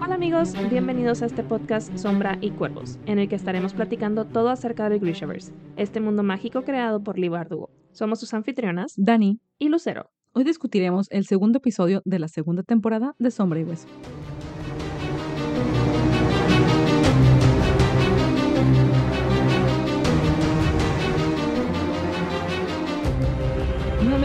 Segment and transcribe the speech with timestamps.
[0.00, 4.48] Hola amigos, bienvenidos a este podcast Sombra y Cuervos, en el que estaremos platicando todo
[4.48, 7.70] acerca de Grishaverse, este mundo mágico creado por Lee Bardugo.
[7.92, 10.10] Somos sus anfitrionas, Dani, y Lucero.
[10.32, 13.86] hoy discutiremos el segundo episodio de la segunda temporada de Sombra y Hueso.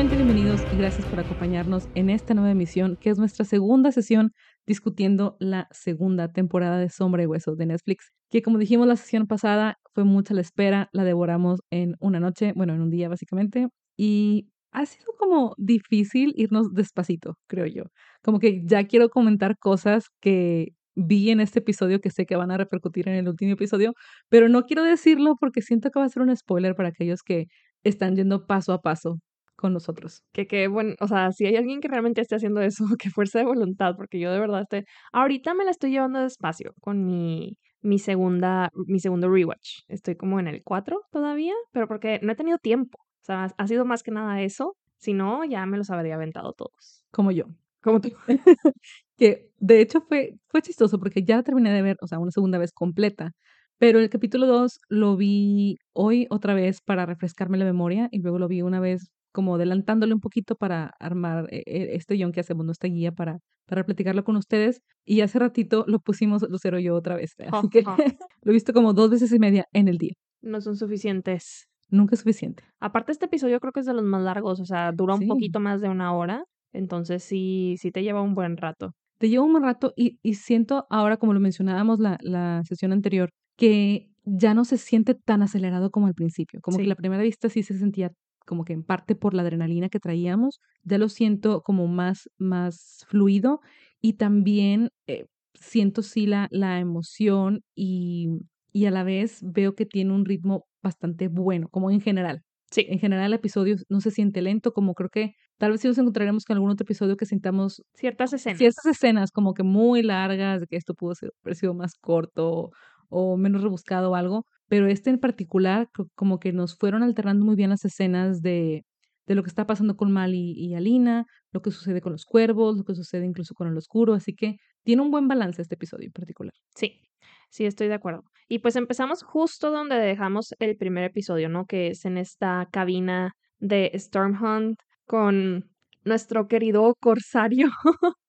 [0.03, 4.33] Nuevamente bienvenidos y gracias por acompañarnos en esta nueva emisión, que es nuestra segunda sesión
[4.67, 9.27] discutiendo la segunda temporada de Sombra y Hueso de Netflix, que como dijimos la sesión
[9.27, 13.69] pasada, fue mucha la espera, la devoramos en una noche, bueno, en un día básicamente,
[13.95, 17.83] y ha sido como difícil irnos despacito, creo yo.
[18.21, 22.51] Como que ya quiero comentar cosas que vi en este episodio que sé que van
[22.51, 23.93] a repercutir en el último episodio,
[24.27, 27.45] pero no quiero decirlo porque siento que va a ser un spoiler para aquellos que
[27.85, 29.19] están yendo paso a paso
[29.55, 30.23] con nosotros.
[30.31, 33.39] Que, que, bueno, o sea, si hay alguien que realmente esté haciendo eso, que fuerza
[33.39, 37.57] de voluntad, porque yo de verdad estoy, ahorita me la estoy llevando despacio con mi,
[37.81, 39.81] mi segunda, mi segundo rewatch.
[39.87, 42.97] Estoy como en el 4 todavía, pero porque no he tenido tiempo.
[43.21, 44.75] O sea, ha sido más que nada eso.
[44.97, 47.05] Si no, ya me los habría aventado todos.
[47.11, 47.45] Como yo.
[47.81, 48.09] Como tú.
[49.17, 52.57] que de hecho fue, fue chistoso porque ya terminé de ver, o sea, una segunda
[52.57, 53.33] vez completa.
[53.77, 58.39] Pero el capítulo 2 lo vi hoy otra vez para refrescarme la memoria y luego
[58.39, 62.39] lo vi una vez como adelantándole un poquito para armar eh, eh, este guion que
[62.39, 64.81] hacemos, nuestra guía para, para platicarlo con ustedes.
[65.05, 67.33] Y hace ratito lo pusimos Lucero y yo otra vez.
[67.67, 70.13] Así que lo he visto como dos veces y media en el día.
[70.41, 71.65] No son suficientes.
[71.89, 72.63] Nunca es suficiente.
[72.79, 75.27] Aparte, este episodio creo que es de los más largos, o sea, dura un Sí.
[75.27, 76.43] poquito más de una hora.
[76.73, 78.93] Entonces sí, sí te lleva un buen rato.
[79.19, 82.91] Te lleva un buen rato y, y siento ahora, como lo mencionábamos la, la sesión
[82.93, 86.59] anterior, que ya no se siente tan acelerado como al principio.
[86.63, 86.83] Como Sí.
[86.83, 88.11] que la primera vista sí se sentía
[88.45, 93.05] como que en parte por la adrenalina que traíamos, ya lo siento como más, más
[93.07, 93.61] fluido
[94.01, 98.27] y también eh, siento sí la, la emoción y,
[98.71, 102.41] y a la vez veo que tiene un ritmo bastante bueno, como en general.
[102.71, 102.85] Sí.
[102.89, 105.97] En general el episodio no se siente lento, como creo que tal vez sí nos
[105.97, 108.57] encontraremos con algún otro episodio que sintamos Ciertas escenas.
[108.57, 112.71] ciertas escenas como que muy largas, de que esto pudo ser, haber sido más corto
[113.09, 117.45] o menos rebuscado o algo, pero este en particular co- como que nos fueron alternando
[117.45, 118.85] muy bien las escenas de,
[119.27, 122.77] de lo que está pasando con Mal y, Alina, lo que sucede con los cuervos,
[122.77, 126.07] lo que sucede incluso con el oscuro, así que tiene un buen balance este episodio
[126.07, 126.53] en particular.
[126.75, 127.01] Sí,
[127.49, 128.23] sí, estoy de acuerdo.
[128.49, 131.65] Y pues empezamos justo donde dejamos el primer episodio, ¿no?
[131.65, 135.69] Que es en esta cabina de Stormhunt con
[136.03, 137.69] nuestro querido corsario,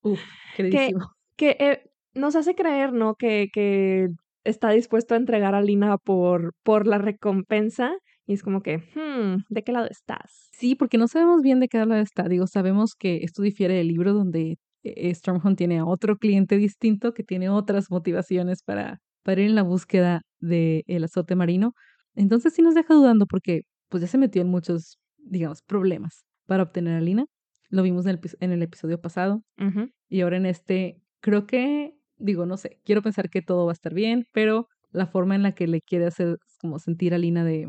[0.02, 0.20] Uf,
[0.56, 1.08] queridísimo.
[1.36, 3.16] que eh, nos hace creer, ¿no?
[3.16, 4.08] Que, que
[4.44, 7.92] está dispuesto a entregar a Lina por, por la recompensa.
[8.26, 10.48] Y es como que, hmm, ¿de qué lado estás?
[10.52, 12.28] Sí, porque no sabemos bien de qué lado está.
[12.28, 17.12] Digo, sabemos que esto difiere del libro donde eh, Stormhunt tiene a otro cliente distinto
[17.12, 21.72] que tiene otras motivaciones para, para ir en la búsqueda del azote marino.
[22.14, 26.62] Entonces sí nos deja dudando porque pues ya se metió en muchos, digamos, problemas para
[26.62, 27.26] obtener a Lina.
[27.70, 29.42] Lo vimos en el, en el episodio pasado
[30.08, 33.74] y ahora en este creo que, digo, no sé, quiero pensar que todo va a
[33.74, 37.44] estar bien, pero la forma en la que le quiere hacer como sentir a Lina
[37.44, 37.68] de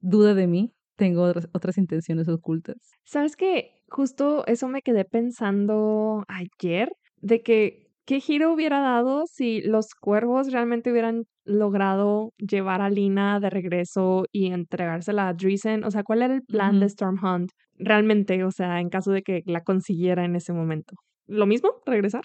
[0.00, 2.76] duda de mí, tengo otras, otras intenciones ocultas.
[3.04, 3.70] ¿Sabes qué?
[3.88, 6.90] Justo eso me quedé pensando ayer,
[7.20, 13.40] de que qué giro hubiera dado si los cuervos realmente hubieran logrado llevar a Lina
[13.40, 15.84] de regreso y entregársela a Dreesen.
[15.84, 16.88] O sea, ¿cuál era el plan de.
[16.88, 17.50] Stormhunt?
[17.76, 20.94] Realmente, o sea, en caso de que la consiguiera en ese momento.
[21.26, 21.70] ¿Lo mismo?
[21.86, 22.22] ¿Regresar?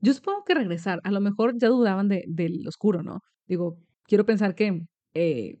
[0.00, 3.20] Yo supongo que regresar, a lo mejor ya dudaban de, del oscuro, ¿no?
[3.46, 4.80] Digo, quiero pensar que,
[5.14, 5.58] eh,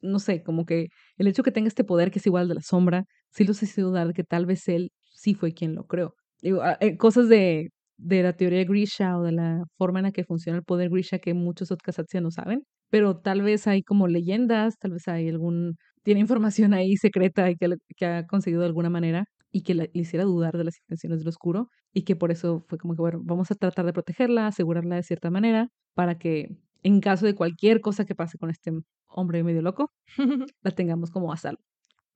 [0.00, 2.62] no sé, como que el hecho que tenga este poder que es igual de la
[2.62, 6.14] sombra, sí los hace dudar de que tal vez él sí fue quien lo creó.
[6.42, 10.04] Digo, ah, eh, cosas de, de la teoría de Grisha o de la forma en
[10.06, 13.82] la que funciona el poder Grisha que muchos Otkasatsia no saben, pero tal vez hay
[13.82, 18.60] como leyendas, tal vez hay algún, tiene información ahí secreta y que, que ha conseguido
[18.62, 22.02] de alguna manera y que la- le hiciera dudar de las intenciones del oscuro y
[22.02, 25.30] que por eso fue como que, bueno, vamos a tratar de protegerla, asegurarla de cierta
[25.30, 28.70] manera para que en caso de cualquier cosa que pase con este
[29.08, 29.92] hombre medio loco,
[30.62, 31.62] la tengamos como a salvo.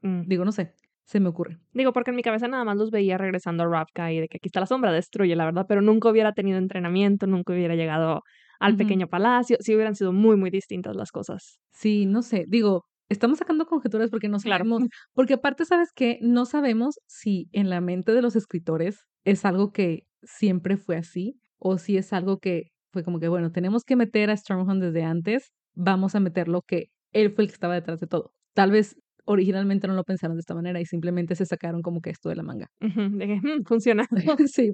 [0.02, 0.22] Mm.
[0.26, 0.74] Digo, no sé,
[1.04, 1.58] se me ocurre.
[1.72, 4.38] Digo, porque en mi cabeza nada más los veía regresando a Ravka y de que
[4.38, 8.22] aquí está la sombra, destruye, la verdad, pero nunca hubiera tenido entrenamiento, nunca hubiera llegado
[8.60, 11.58] al pequeño palacio, sí hubieran sido muy, muy distintas las cosas.
[11.72, 14.64] Sí, no sé, digo, estamos sacando conjeturas porque no Claro.
[14.64, 16.18] sabemos, porque aparte, ¿sabes qué?
[16.22, 21.38] No sabemos si en la mente de los escritores es algo que siempre fue así
[21.58, 25.02] o si es algo que fue como que, bueno, tenemos que meter a Stormhunt desde
[25.04, 28.32] antes, vamos a meterlo que él fue el que estaba detrás de todo.
[28.54, 32.10] Tal vez originalmente no lo pensaron de esta manera y simplemente se sacaron como que
[32.10, 32.66] esto de la manga.
[32.80, 34.06] de que mm, funciona.
[34.52, 34.72] sí,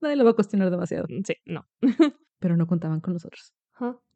[0.00, 1.06] nadie lo va a cuestionar demasiado.
[1.24, 1.64] Sí, no.
[2.38, 3.52] Pero no contaban con nosotros.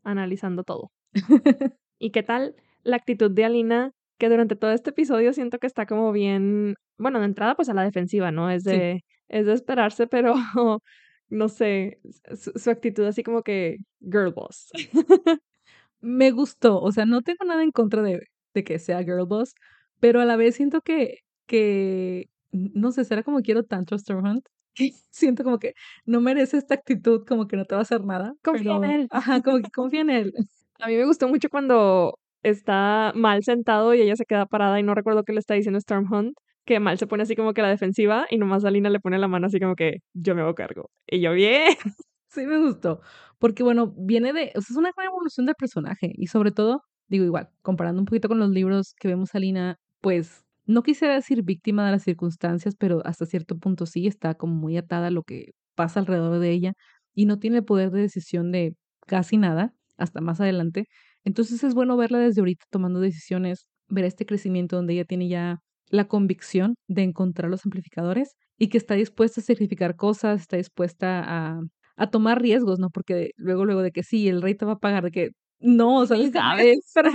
[0.04, 0.90] Analizando todo.
[1.98, 3.92] ¿Y qué tal la actitud de Alina?
[4.18, 7.74] Que durante todo este episodio siento que está como bien, bueno, de entrada pues a
[7.74, 8.50] la defensiva, ¿no?
[8.50, 10.34] Es de, es de esperarse, pero
[11.28, 12.00] no sé,
[12.34, 14.70] su, actitud así como que girl boss.
[16.00, 18.20] Me gustó, o sea, no tengo nada en contra de,
[18.54, 19.54] de que sea girl boss,
[20.00, 24.46] pero a la vez siento que, que no sé, será como quiero tanto a Stormhunt.
[25.10, 25.74] Siento como que
[26.04, 28.34] no merece esta actitud, como que no te va a hacer nada.
[28.42, 29.08] Confía en él.
[29.10, 30.32] Ajá, como que confía en él.
[30.78, 34.82] A mí me gustó mucho cuando está mal sentado y ella se queda parada y
[34.82, 36.34] no recuerdo qué le está diciendo Stormhunt
[36.64, 39.28] que Mal se pone así como que la defensiva y nomás Alina le pone la
[39.28, 40.90] mano así como que yo me hago cargo.
[41.06, 41.74] Y yo, bien.
[42.32, 43.00] Sí, me gustó.
[43.40, 47.48] Porque bueno, viene de, es una gran evolución del personaje y sobre todo, digo igual,
[47.60, 51.84] comparando un poquito con los libros que vemos a Alina, pues no quisiera decir víctima
[51.84, 55.54] de las circunstancias, pero hasta cierto punto sí está como muy atada a lo que
[55.74, 56.74] pasa alrededor de ella
[57.14, 58.76] y no tiene poder de decisión de
[59.08, 60.86] casi nada hasta más adelante.
[61.24, 65.58] Entonces es bueno verla desde ahorita tomando decisiones, ver este crecimiento donde ella tiene ya
[65.88, 71.22] la convicción de encontrar los amplificadores y que está dispuesta a sacrificar cosas, está dispuesta
[71.26, 71.60] a,
[71.96, 72.90] a tomar riesgos, ¿no?
[72.90, 75.30] Porque luego, luego de que sí, el rey te va a pagar, de que
[75.60, 77.10] no, o sea, sabes, pero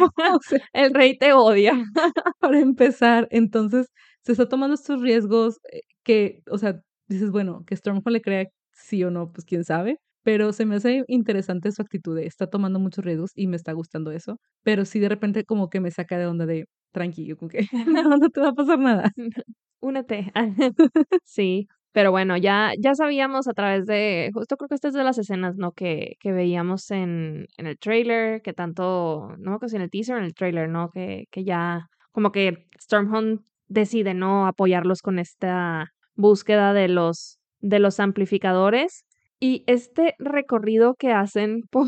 [0.73, 1.73] el rey te odia.
[2.39, 3.87] Para empezar, entonces
[4.23, 8.45] se está tomando estos riesgos eh, que, o sea, dices, bueno, que Stormfall le crea
[8.73, 12.79] sí o no, pues quién sabe, pero se me hace interesante su actitud, está tomando
[12.79, 16.17] muchos riesgos y me está gustando eso, pero sí de repente como que me saca
[16.17, 17.59] de onda de, tranquilo, con que
[18.19, 19.11] no, te va a pasar nada.
[19.81, 20.31] Únete.
[21.23, 25.03] sí, pero bueno, ya, ya sabíamos a través de, justo creo que estas es de
[25.03, 25.73] las escenas, ¿no?
[25.73, 30.17] Que, que veíamos en, en el trailer, que tanto, no que si en el teaser
[30.17, 30.89] en el trailer, ¿no?
[30.89, 34.47] Que, que ya, como que Stormhunt decide, ¿no?
[34.47, 39.05] Apoyarlos con esta búsqueda de los, de los amplificadores.
[39.39, 41.87] Y este recorrido que hacen por,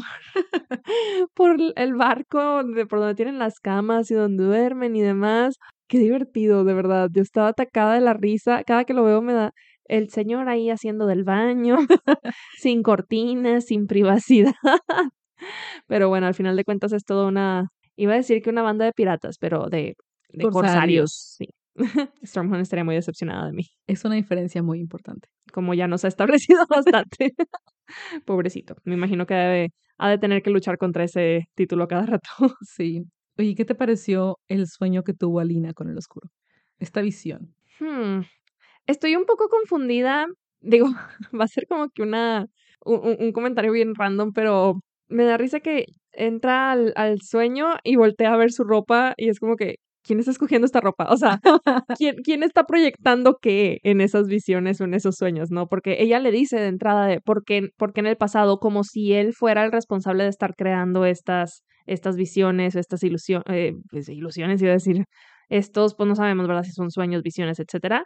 [1.34, 5.56] por el barco, de por donde tienen las camas y donde duermen y demás,
[5.88, 7.10] qué divertido, de verdad.
[7.12, 8.64] Yo estaba atacada de la risa.
[8.66, 9.52] Cada que lo veo me da
[9.86, 11.78] el señor ahí haciendo del baño,
[12.58, 14.54] sin cortinas, sin privacidad.
[15.88, 18.86] Pero bueno, al final de cuentas es toda una, iba a decir que una banda
[18.86, 19.96] de piratas, pero de,
[20.30, 21.36] de corsarios.
[21.38, 21.48] Sí.
[22.24, 23.64] Stormhunt estaría muy decepcionada de mí.
[23.88, 25.30] Es una diferencia muy importante.
[25.54, 27.34] Como ya nos ha establecido bastante.
[28.26, 28.76] Pobrecito.
[28.84, 32.30] Me imagino que debe, ha de tener que luchar contra ese título cada rato.
[32.62, 33.04] Sí.
[33.38, 36.30] Oye, ¿qué te pareció el sueño que tuvo Alina con el oscuro?
[36.80, 37.54] Esta visión.
[37.80, 38.22] Hmm.
[38.88, 40.26] Estoy un poco confundida.
[40.60, 40.88] Digo,
[41.40, 42.48] va a ser como que una
[42.88, 47.96] un, un comentario bien random, pero me da risa que entra al, al, sueño y
[47.96, 49.76] voltea a ver su ropa y es como que,
[50.08, 51.08] ¿quién está escogiendo esta ropa?
[51.12, 51.40] O sea,
[51.98, 55.68] ¿quién, ¿quién está proyectando qué en esas visiones o en esos sueños, no?
[55.68, 59.34] Porque ella le dice de entrada de por qué, en el pasado, como si él
[59.34, 64.62] fuera el responsable de estar creando estas, estas visiones o estas ilusiones, eh, pues, ilusiones,
[64.62, 65.04] iba a decir,
[65.50, 66.64] estos, pues no sabemos, ¿verdad?
[66.64, 68.06] Si son sueños, visiones, etcétera.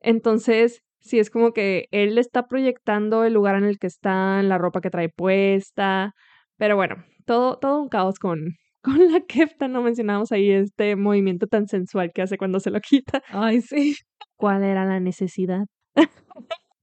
[0.00, 4.58] Entonces, sí es como que él está proyectando el lugar en el que está, la
[4.58, 6.12] ropa que trae puesta,
[6.56, 6.96] pero bueno,
[7.26, 12.10] todo, todo un caos con, con la kefta no mencionamos ahí este movimiento tan sensual
[12.12, 13.22] que hace cuando se lo quita.
[13.28, 13.96] Ay, sí.
[14.36, 15.66] ¿Cuál era la necesidad?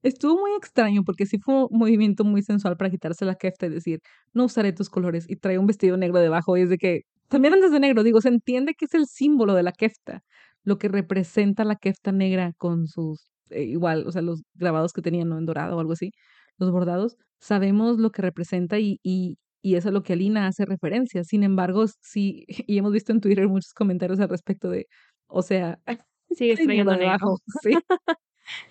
[0.02, 3.70] Estuvo muy extraño porque sí fue un movimiento muy sensual para quitarse la kefta y
[3.70, 4.00] decir,
[4.34, 7.54] no usaré tus colores y trae un vestido negro debajo y es de que también
[7.54, 10.22] antes de negro, digo, se entiende que es el símbolo de la kefta,
[10.64, 15.02] lo que representa la kefta negra con sus, eh, igual, o sea, los grabados que
[15.02, 15.38] tenían, ¿no?
[15.38, 16.12] En dorado o algo así,
[16.58, 20.66] los bordados, sabemos lo que representa y, y, y eso es lo que Alina hace
[20.66, 21.24] referencia.
[21.24, 24.88] Sin embargo, sí, y hemos visto en Twitter muchos comentarios al respecto de,
[25.28, 25.80] o sea,
[26.30, 27.38] sigue trayendo debajo.
[27.64, 27.78] Sí.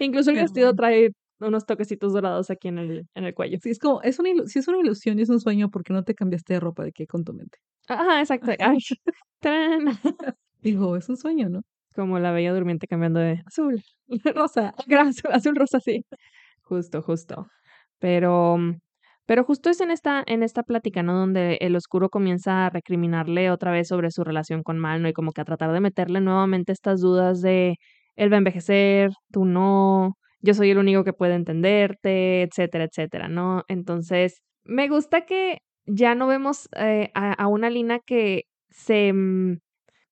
[0.01, 3.59] Incluso el vestido trae unos toquecitos dorados aquí en el, en el cuello.
[3.63, 5.93] Sí, es como, es una, si es una ilusión y es un sueño, ¿por qué
[5.93, 7.59] no te cambiaste de ropa de qué con tu mente?
[7.89, 8.51] Ajá, exacto.
[10.63, 11.63] Digo, es un sueño, ¿no?
[11.95, 13.83] Como la bella durmiente cambiando de azul,
[14.35, 14.75] rosa,
[15.31, 16.05] azul, rosa, sí.
[16.63, 17.47] Justo, justo.
[17.99, 18.59] Pero
[19.29, 21.13] pero justo es en esta, en esta plática, ¿no?
[21.15, 25.09] Donde el oscuro comienza a recriminarle otra vez sobre su relación con Mal, ¿no?
[25.11, 27.77] Y como que a tratar de meterle nuevamente estas dudas de
[28.17, 33.29] él va a envejecer, tú no, yo soy el único que puede entenderte, etcétera, etcétera,
[33.29, 33.65] ¿no?
[33.69, 39.59] Entonces, me gusta que ya no vemos eh, a, a, una Lina que se, mm,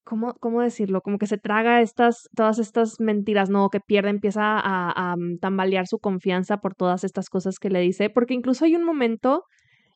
[0.06, 1.02] ¿cómo, ¿cómo decirlo?
[1.02, 3.68] Como que se traga estas, todas estas mentiras, ¿no?
[3.68, 7.80] Que pierde, empieza a, a, mm, tambalear su confianza por todas estas cosas que le
[7.80, 9.42] dice, porque incluso hay un momento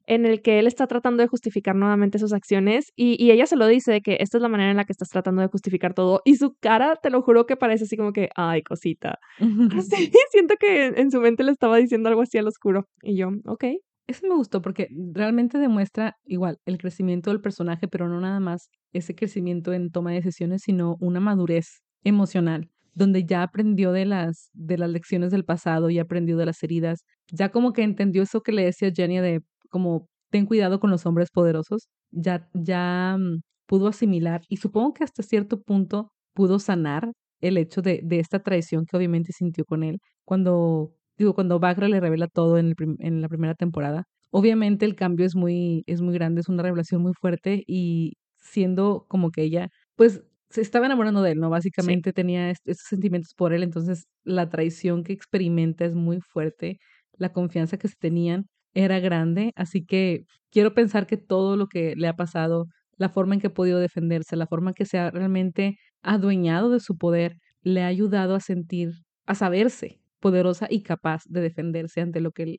[0.06, 3.54] en el que él está tratando de justificar nuevamente sus acciones y, y, ella se
[3.54, 5.94] lo dice de que esta es la manera en la que estás tratando de justificar
[5.94, 9.20] todo y su cara, te lo juro que parece así como que, ay, cosita.
[9.78, 13.28] Así, siento que en su mente le estaba diciendo algo así al oscuro y yo,
[13.46, 13.64] ok.
[14.10, 18.68] Eso me gustó porque realmente demuestra igual el crecimiento del personaje, pero no nada más
[18.92, 24.50] ese crecimiento en toma de decisiones, sino una madurez emocional donde ya aprendió de las,
[24.52, 28.40] de las lecciones del pasado y aprendió de las heridas, ya como que entendió eso
[28.40, 33.42] que le decía Jenny de como ten cuidado con los hombres poderosos, ya, ya mm,
[33.66, 38.42] pudo asimilar y supongo que hasta cierto punto pudo sanar el hecho de, de esta
[38.42, 42.74] traición que obviamente sintió con él cuando, digo, cuando Bagra le revela todo en, el
[42.98, 44.04] en la primera temporada.
[44.30, 49.04] Obviamente el cambio es muy, es muy grande, es una revelación muy fuerte y siendo
[49.08, 51.50] como que ella, pues se estaba enamorando de él, ¿no?
[51.50, 56.78] Básicamente tenía estos sentimientos por él, entonces la traición que experimenta es muy fuerte,
[57.18, 61.94] la confianza que se tenían era grande, así que quiero pensar que todo lo que
[61.96, 64.98] le ha pasado, la forma en que ha podido defenderse, la forma en que se
[64.98, 68.90] ha realmente adueñado de su poder, le ha ayudado a sentir,
[69.26, 72.56] a saberse poderosa y capaz de defenderse ante lo que,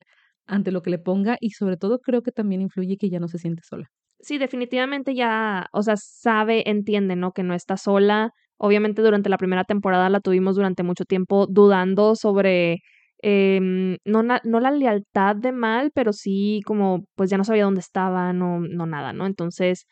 [0.47, 3.27] ante lo que le ponga y sobre todo creo que también influye que ya no
[3.27, 3.89] se siente sola
[4.21, 7.31] sí, definitivamente ya, o sea, sabe, entiende, ¿no?
[7.33, 8.31] Que no está sola.
[8.57, 12.79] Obviamente durante la primera temporada la tuvimos durante mucho tiempo dudando sobre,
[13.21, 17.81] em, no, no la lealtad de Mal, pero sí como, pues ya no sabía dónde
[17.81, 19.25] estaba, no, no nada, ¿no?
[19.25, 19.85] Entonces,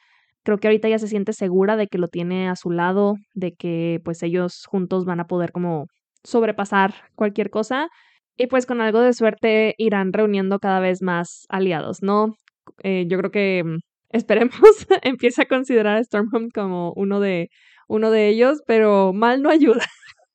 [0.43, 3.53] creo que ahorita ya se siente segura de que lo tiene a su lado, de
[3.55, 5.87] que pues ellos juntos van a poder como
[6.23, 7.89] sobrepasar cualquier cosa.
[8.37, 12.35] Y pues con algo de suerte irán reuniendo cada vez más aliados, ¿no?
[12.83, 13.63] Eh, yo creo que
[14.11, 14.59] esperemos
[15.03, 17.49] empiece a considerar a Stormhome como uno de,
[17.87, 19.81] uno de ellos, pero mal no ayuda.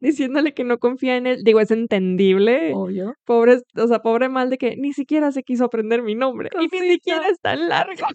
[0.00, 1.44] Diciéndole que no confía en él.
[1.44, 2.72] Digo, es entendible.
[2.74, 3.14] Obvio.
[3.24, 6.50] Pobre, o sea, pobre mal de que ni siquiera se quiso aprender mi nombre.
[6.60, 8.06] Y ni siquiera es tan largo.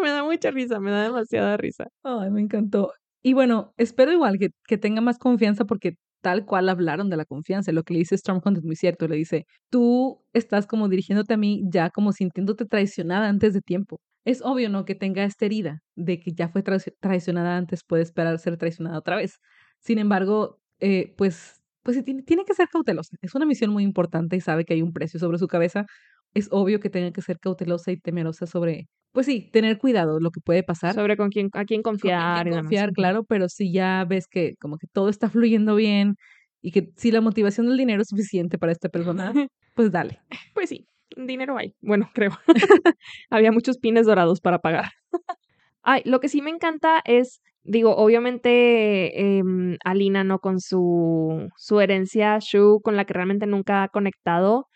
[0.00, 1.88] me da mucha risa, me da demasiada risa.
[2.04, 2.92] Ay, me encantó.
[3.22, 7.24] Y bueno, espero igual que, que tenga más confianza porque tal cual hablaron de la
[7.24, 7.72] confianza.
[7.72, 9.08] Lo que le dice Stormhome es muy cierto.
[9.08, 14.00] Le dice, tú estás como dirigiéndote a mí ya como sintiéndote traicionada antes de tiempo
[14.24, 14.84] es obvio, ¿no?
[14.84, 19.16] Que tenga esta herida de que ya fue traicionada antes, puede esperar ser traicionada otra
[19.16, 19.40] vez.
[19.80, 23.16] Sin embargo, eh, pues, pues tiene, tiene que ser cautelosa.
[23.22, 25.86] Es una misión muy importante y sabe que hay un precio sobre su cabeza.
[26.34, 30.30] Es obvio que tenga que ser cautelosa y temerosa sobre, pues sí, tener cuidado lo
[30.30, 30.94] que puede pasar.
[30.94, 32.48] Sobre con quién, a quién confiar.
[32.48, 36.16] Con confiar, claro, pero si ya ves que como que todo está fluyendo bien
[36.62, 39.32] y que si la motivación del dinero es suficiente para esta persona,
[39.74, 40.20] pues dale.
[40.54, 40.86] Pues sí
[41.16, 41.74] dinero hay.
[41.80, 42.32] Bueno, creo.
[43.30, 44.90] Había muchos pines dorados para pagar.
[45.82, 50.40] Ay, lo que sí me encanta es, digo, obviamente em, Alina, ¿no?
[50.40, 54.66] Con su, su herencia Shu, con la que realmente nunca ha conectado,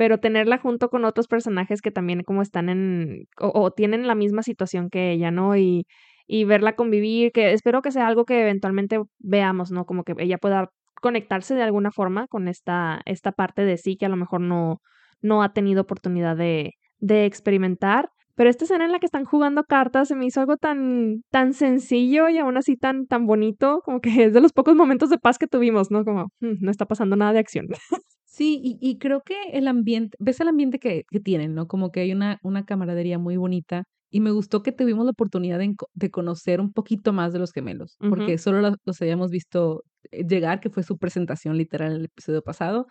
[0.00, 4.42] pero tenerla junto con otros personajes que también como están en, o, tienen la misma
[4.42, 5.58] situación que ella, ¿no?
[5.58, 5.84] Y,
[6.26, 9.84] y verla convivir, que espero que sea algo que eventualmente veamos, ¿no?
[9.84, 10.70] Como que ella pueda
[11.02, 14.78] conectarse de alguna forma con esta, esta parte de sí que a lo mejor no,
[15.20, 18.08] no ha tenido oportunidad de, de experimentar.
[18.36, 21.52] Pero esta escena en la que están jugando cartas se me hizo algo tan, tan
[21.52, 25.18] sencillo y aún así tan, tan bonito, como que es de los pocos momentos de
[25.18, 26.06] paz que tuvimos, ¿no?
[26.06, 27.66] Como, mm, no está pasando nada de acción.
[28.40, 31.68] Sí, y, y creo que el ambiente, ves el ambiente que, que, tienen, ¿no?
[31.68, 33.84] Como que hay una, una camaradería muy bonita.
[34.08, 37.52] Y me gustó que tuvimos la oportunidad de, de conocer un poquito más de los
[37.52, 41.98] gemelos, porque solo los, los, habíamos visto eh, llegar, que fue su presentación literal en
[41.98, 42.86] el episodio pasado.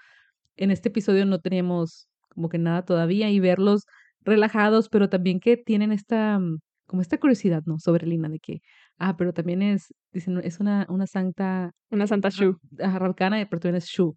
[0.56, 3.86] En este episodio no teníamos como que nada todavía y verlos
[4.22, 7.80] relajados, pero también que tienen esta, mm, como esta curiosidad, ¿no?
[7.80, 8.62] Sobre Lina, de que,
[9.00, 11.72] ah, pero también es, dicen, es una, una santa.
[11.90, 12.60] Una santa Shu.
[12.78, 14.16] Rabcana, pero también es Shu.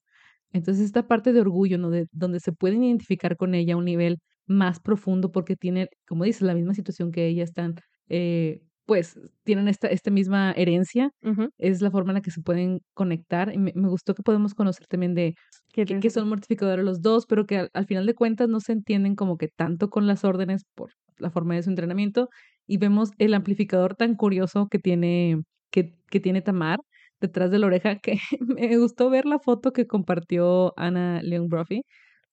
[0.53, 1.91] Entonces, esta parte de orgullo, ¿no?
[1.91, 6.25] De, donde se pueden identificar con ella a un nivel más profundo porque tiene, como
[6.25, 7.77] dices, la misma situación que ella, están
[8.09, 11.11] eh, pues tienen esta, esta misma herencia,
[11.59, 13.53] es la forma en la que se pueden conectar.
[13.55, 15.35] Y me, gustó que podemos conocer también de
[15.73, 19.37] que, son mortificadores los dos, pero que al, final de cuentas no se entienden como
[19.39, 22.29] que tanto con las órdenes por la forma de su entrenamiento.
[22.67, 26.81] Y vemos el amplificador tan curioso que tiene, que, que tiene Tamar
[27.23, 31.85] detrás de la oreja, que me gustó ver la foto que compartió Ana Leon Brophy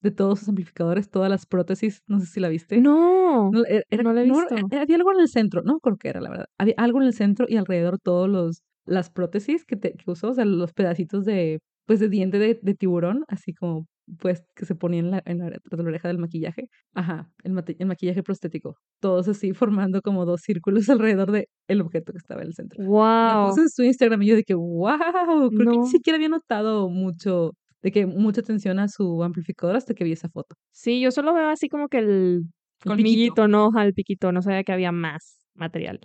[0.01, 2.79] de todos sus amplificadores, todas las prótesis, no sé si la viste.
[2.81, 4.55] No, no, e, era, no la he visto.
[4.71, 6.45] había algo en el centro, no creo que era la verdad.
[6.57, 10.29] Había algo en el centro y alrededor todos los las prótesis que, te, que usó,
[10.29, 13.85] o sea, los pedacitos de pues de diente de, de tiburón, así como
[14.17, 16.69] pues que se ponían en la, en la, oreja del maquillaje.
[16.93, 18.77] Ajá, el, el, maquillaje prostético.
[18.99, 22.83] Todos así formando como dos círculos alrededor de el objeto que estaba en el centro.
[22.83, 23.49] Wow.
[23.49, 27.51] Entonces su Instagram y yo de que wow, creo que ni siquiera había notado mucho
[27.81, 30.55] de que mucha atención a su amplificador hasta que vi esa foto.
[30.71, 32.43] Sí, yo solo veo así como que el,
[32.83, 35.99] colmillito, no, al piquito, no sabía que había más material.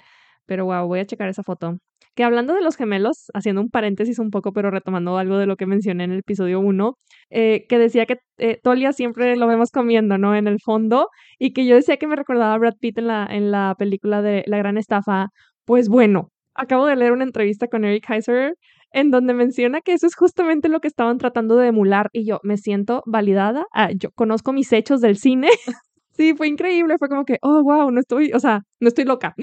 [0.46, 1.78] Pero wow, voy a checar esa foto.
[2.14, 5.56] Que hablando de los gemelos, haciendo un paréntesis un poco, pero retomando algo de lo
[5.56, 6.94] que mencioné en el episodio 1,
[7.30, 10.36] eh, que decía que eh, Tolia siempre lo vemos comiendo, ¿no?
[10.36, 11.08] En el fondo,
[11.38, 14.22] y que yo decía que me recordaba a Brad Pitt en la, en la película
[14.22, 15.28] de La Gran Estafa.
[15.64, 18.54] Pues bueno, acabo de leer una entrevista con Eric Heiser
[18.94, 22.38] en donde menciona que eso es justamente lo que estaban tratando de emular y yo
[22.44, 23.66] me siento validada.
[23.72, 25.48] Ah, yo conozco mis hechos del cine.
[26.12, 29.34] sí, fue increíble, fue como que, oh, wow, no estoy, o sea, no estoy loca.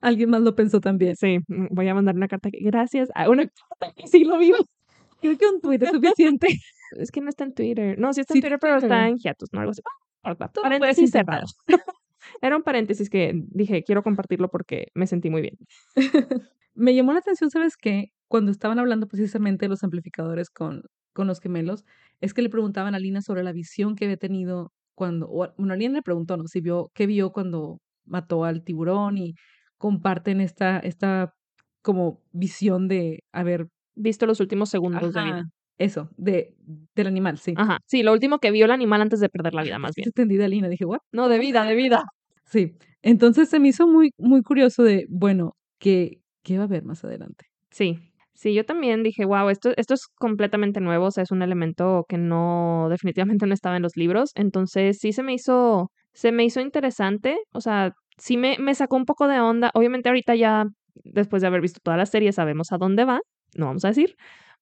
[0.00, 1.16] Alguien más lo pensó también.
[1.16, 4.38] Sí, mm, voy a mandar una carta que gracias a una carta que sí lo
[4.38, 4.52] vi.
[5.20, 6.46] Creo que un tuit es suficiente.
[6.92, 7.98] Es que no está en Twitter.
[7.98, 8.90] No, sí está Sí, en Twitter, pero Twitter.
[8.90, 9.60] está en hiatus, ¿no?
[9.60, 9.82] Algo así.
[10.22, 11.46] Ah, Paréntesis cerrado.
[12.40, 15.58] Era un paréntesis que dije, quiero compartirlo porque me sentí muy bien.
[16.74, 18.06] Me llamó la atención, ¿sabes qué?
[18.28, 21.84] Cuando estaban hablando precisamente de los amplificadores con, con los gemelos,
[22.20, 25.94] es que le preguntaban a Lina sobre la visión que había tenido cuando, bueno, Lina
[25.94, 26.46] le preguntó, ¿no?
[26.46, 29.34] Si vio, qué vio cuando mató al tiburón y
[29.78, 31.34] comparten esta, esta
[31.82, 35.38] como visión de haber, Visto los últimos segundos de vida.
[35.38, 35.44] ajá,
[35.78, 36.54] eso, de,
[36.94, 37.54] del animal, sí.
[37.56, 37.78] Ajá.
[37.86, 40.08] Sí, lo último que vio el animal antes de perder la vida, más bien.
[40.08, 40.98] entendí de Lina, dije, ¿what?
[41.12, 42.04] No, de vida, de vida.
[42.44, 42.76] Sí.
[43.02, 47.04] Entonces se me hizo muy, muy curioso de, bueno, ¿qué, qué va a haber más
[47.04, 47.46] adelante?
[47.70, 47.98] Sí.
[48.34, 52.04] Sí, yo también dije, wow, esto, esto es completamente nuevo, o sea, es un elemento
[52.08, 56.44] que no, definitivamente no estaba en los libros, entonces sí se me hizo, se me
[56.44, 60.66] hizo interesante, o sea, sí me, me sacó un poco de onda, obviamente ahorita ya,
[61.04, 63.20] después de haber visto toda la serie, sabemos a dónde va,
[63.56, 64.16] no vamos a decir,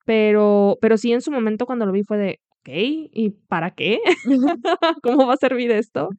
[0.05, 3.99] pero, pero sí en su momento cuando lo vi fue de, ok, ¿y para qué?
[5.03, 6.11] ¿Cómo va a servir esto?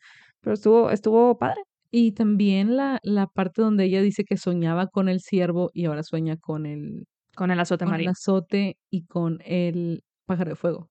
[0.41, 1.61] Pero estuvo, estuvo padre.
[1.91, 6.03] Y también la, la parte donde ella dice que soñaba con el ciervo y ahora
[6.03, 8.11] sueña con el, Con el azote con el marino.
[8.11, 10.89] azote y con el pájaro de fuego.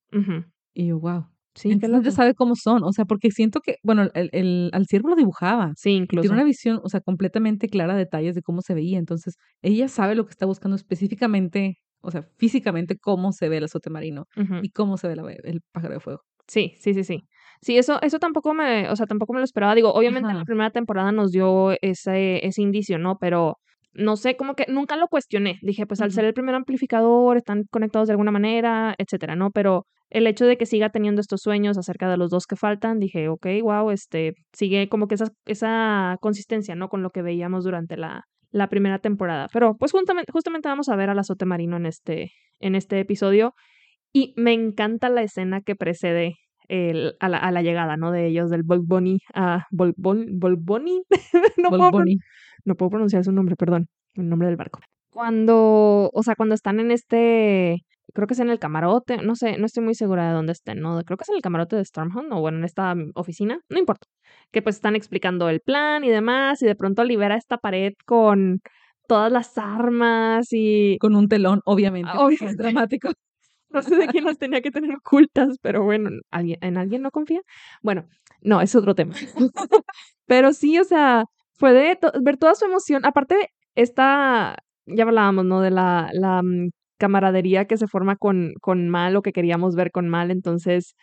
[0.75, 1.27] Y yo, wow.
[1.57, 2.85] Sí, Entonces sabe cómo son.
[2.85, 5.73] O sea, porque siento que, bueno, el, el- al ciervo lo dibujaba.
[5.77, 6.23] Sí, incluso.
[6.23, 8.99] tiene una visión, o sea, completamente clara de detalles de cómo se veía.
[8.99, 13.65] Entonces, ella sabe lo que está buscando específicamente, o sea, físicamente cómo se ve el
[13.65, 14.25] azote marino
[14.63, 16.21] y cómo se ve la- el pájaro de fuego.
[16.47, 17.23] Sí, sí, sí, sí.
[17.63, 19.75] Sí, eso, eso tampoco me, o sea, tampoco me lo esperaba.
[19.75, 23.17] Digo, obviamente en la primera temporada nos dio ese, ese indicio, ¿no?
[23.19, 23.57] Pero
[23.97, 25.59] no sé, como que nunca lo cuestioné.
[25.63, 29.51] Dije, pues al ser el primer amplificador, están conectados de alguna manera, etcétera, ¿no?
[29.51, 32.99] Pero el hecho de que siga teniendo estos sueños acerca de los dos que faltan,
[32.99, 36.89] dije, ok, wow, este, sigue como que esa, esa consistencia, ¿no?
[36.89, 39.49] Con lo que veíamos durante la, la primera temporada.
[39.53, 43.55] Pero pues justamente, justamente vamos a ver al azote marino en este, en este episodio.
[44.13, 46.37] Y me encanta la escena que precede
[46.69, 48.11] el- a, la, a la llegada, ¿no?
[48.13, 51.03] De ellos, del Volboni a Volbon, Volboni.
[51.59, 52.19] no, puedo, Bunny.
[52.65, 53.89] no pronunciar su nombre, perdón.
[54.15, 54.81] El nombre del barco.
[55.11, 57.79] Cuando, o sea, cuando están en este,
[58.13, 60.81] creo que es en el camarote, no sé, no estoy muy segura de dónde estén,
[60.81, 61.01] ¿no?
[61.05, 64.07] Creo que es en el camarote de Stormhunt, o bueno, en esta oficina, no importa.
[64.53, 68.61] Que pues están explicando el plan y demás, y de pronto libera esta pared con
[69.09, 72.11] todas las armas y Con un telón, obviamente.
[72.13, 73.11] Ah, Es dramático.
[73.77, 77.11] No sé de quién las tenía que tener ocultas, pero bueno, ¿alguien, ¿en alguien no
[77.11, 77.43] confía?
[77.83, 78.09] Bueno,
[78.41, 79.15] no, es otro tema.
[80.27, 83.05] pero sí, o sea, fue de ver toda su emoción.
[83.05, 85.61] Aparte, esta, ya hablábamos, ¿no?
[85.61, 89.91] De la, la mm, camaradería que se forma con, con Mal o que queríamos ver
[89.91, 90.31] con Mal.
[90.31, 90.95] Entonces,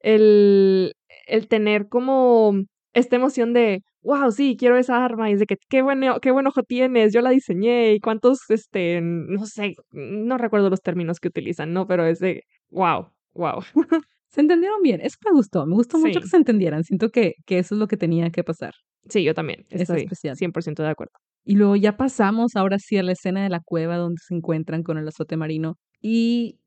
[0.00, 0.94] el,
[1.26, 2.54] el tener como
[2.92, 6.30] esta emoción de, wow, sí, quiero esa arma, y es de que qué buen, qué
[6.30, 11.20] buen ojo tienes, yo la diseñé, y cuántos, este, no sé, no recuerdo los términos
[11.20, 11.86] que utilizan, ¿no?
[11.86, 13.62] Pero es de, wow, wow.
[14.28, 15.00] Se entendieron bien.
[15.00, 15.66] Eso me gustó.
[15.66, 16.22] Me gustó mucho Sí.
[16.22, 16.84] que se entendieran.
[16.84, 18.74] Siento que, que eso es lo que tenía que pasar.
[19.08, 20.36] Sí, yo también, Es estoy especial.
[20.36, 21.14] 100% de acuerdo.
[21.44, 24.84] Y luego ya pasamos ahora sí a la escena de la cueva donde se encuentran
[24.84, 25.78] con el azote marino.
[26.00, 26.60] Y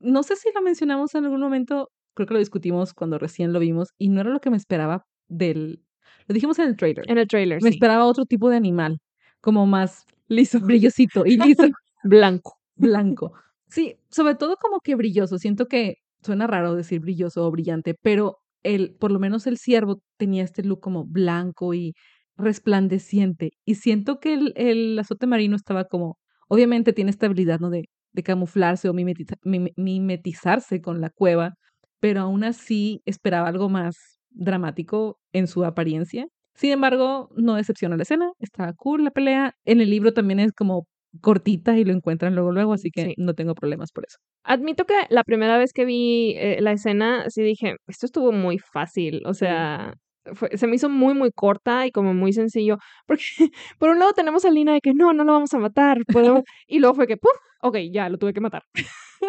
[0.00, 3.60] no sé si lo mencionamos en algún momento, creo que lo discutimos cuando recién lo
[3.60, 5.82] vimos y no era lo que me esperaba del...
[6.26, 7.04] Lo dijimos en el trailer.
[7.10, 7.74] En el trailer, Me sí.
[7.76, 8.98] esperaba otro tipo de animal,
[9.40, 10.60] como más Liso.
[10.60, 11.64] brillosito y liso,
[12.02, 12.58] Blanco.
[12.76, 13.32] blanco.
[13.68, 15.38] Sí, sobre todo como que brilloso.
[15.38, 20.00] Siento que suena raro decir brilloso o brillante, pero el, por lo menos el ciervo
[20.16, 21.94] tenía este look como blanco y
[22.36, 23.52] resplandeciente.
[23.64, 27.68] Y siento que el, el azote marino estaba como, obviamente tiene esta habilidad, ¿no?
[27.70, 31.54] De, de camuflarse o mimetiza- mime- mimetizarse con la cueva,
[32.00, 33.96] pero aún así esperaba algo más
[34.34, 36.26] dramático en su apariencia.
[36.54, 39.54] Sin embargo, no decepciona la escena, está cool la pelea.
[39.64, 40.86] En el libro también es como
[41.20, 43.14] cortita y lo encuentran luego luego, así que Sí.
[43.18, 44.18] no tengo problemas por eso.
[44.44, 48.58] Admito que la primera vez que vi eh, la escena, sí dije, esto estuvo muy
[48.58, 49.94] fácil, o sea,
[50.34, 53.22] fue- se me hizo muy, muy corta y como muy sencillo, porque
[53.78, 56.42] por un lado tenemos a Lina de que no, no lo vamos a matar, podemos...
[56.66, 57.32] y luego fue que, ¡puf!
[57.62, 58.62] Ok, ya, lo tuve que matar.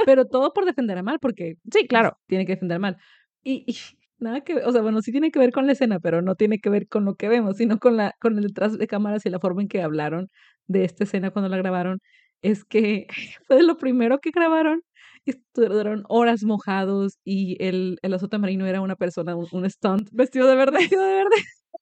[0.06, 2.18] Pero todo por defender a Mal, porque Sí, claro.
[2.28, 2.98] tiene que defender a Mal.
[3.44, 3.76] Y, y
[4.20, 6.36] nada que ver, o sea, bueno, sí tiene que ver con la escena, pero no
[6.36, 9.26] tiene que ver con lo que vemos, sino con la con el detrás de cámaras
[9.26, 10.30] y la forma en que hablaron
[10.68, 12.00] de esta escena cuando la grabaron,
[12.42, 13.08] es que
[13.48, 14.82] fue de lo primero que grabaron,
[15.26, 20.48] estuvieron horas mojados y el el azote marino era una persona, un un stunt vestido
[20.48, 21.36] de verde, Vestido de verde.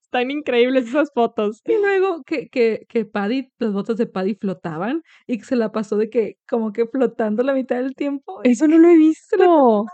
[0.04, 1.62] Están increíbles esas fotos.
[1.66, 5.72] y luego que que que Paddy, las botas de Paddy flotaban y que se la
[5.72, 8.98] pasó de que como que flotando la mitad del tiempo y Eso no lo he
[8.98, 9.86] visto.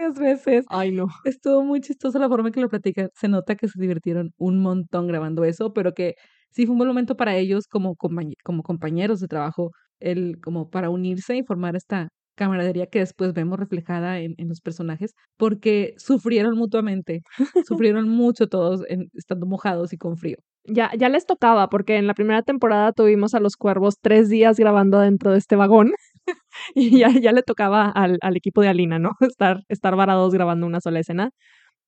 [0.00, 0.64] Varias veces.
[0.68, 1.06] Ay, no.
[1.24, 3.10] Estuvo muy chistoso la forma en que lo platican.
[3.14, 6.14] Se nota que se divirtieron un montón grabando eso, pero que
[6.50, 10.70] sí fue un buen momento para ellos como compañ como compañeros de trabajo, el como
[10.70, 15.94] para unirse y formar esta camaradería que después vemos reflejada en en los personajes, porque
[15.98, 17.22] sufrieron mutuamente,
[17.66, 20.36] sufrieron mucho todos en estando mojados y con frío.
[20.64, 24.58] Ya ya les tocaba, porque en la primera temporada tuvimos a los cuervos 3 días
[24.58, 25.92] grabando dentro de este vagón,
[26.74, 29.12] y ya ya le tocaba al al equipo de Alina, ¿no?
[29.34, 31.30] Estar estar varados grabando una sola escena.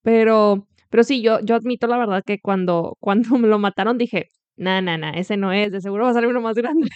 [0.02, 2.96] Pero pero sí, yo yo admito la verdad que cuando
[3.37, 6.14] cuando me lo mataron dije: "No, no, no, ese no es, de seguro va a
[6.14, 6.88] salir uno más grande".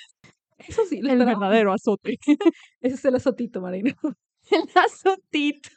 [0.58, 2.18] Eso sí, El verdadero azote.
[2.82, 3.94] Ese es el azotito marino.
[4.50, 5.70] El azotito.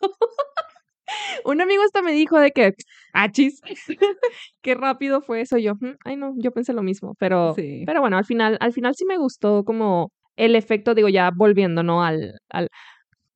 [1.45, 2.73] Un amigo hasta me dijo de que:
[3.13, 3.62] "Achis,
[4.62, 5.58] qué rápido fue eso".
[5.58, 7.15] Yo: "Mm, ay no, yo pensé lo mismo".
[7.19, 7.84] Pero Sí.
[7.86, 11.84] pero bueno, al final al final sí me gustó como el efecto, digo, ya volviendo,
[11.84, 12.04] ¿no?
[12.04, 12.69] Al al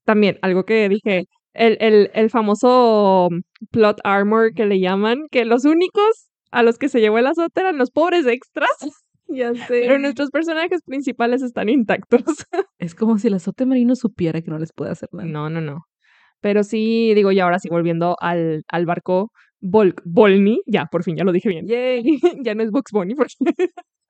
[0.06, 3.30] también algo que dije, el el el famoso
[3.72, 7.62] plot armor que le llaman, que los únicos a los que se llevó el azote
[7.62, 8.70] eran los pobres extras,
[9.28, 10.00] Ya pero sé.
[10.00, 12.22] nuestros personajes principales están intactos.
[12.80, 15.28] Es como si el azote marino supiera que no les puede hacer nada.
[15.30, 15.86] No, no, no.
[16.42, 21.16] Pero sí, digo, y ahora sí, volviendo al al barco Vol Volney, ya, por fin,
[21.18, 21.68] ya lo dije bien.
[21.68, 22.04] Yay,
[22.46, 23.36] ya no es Bugs Bunny, porque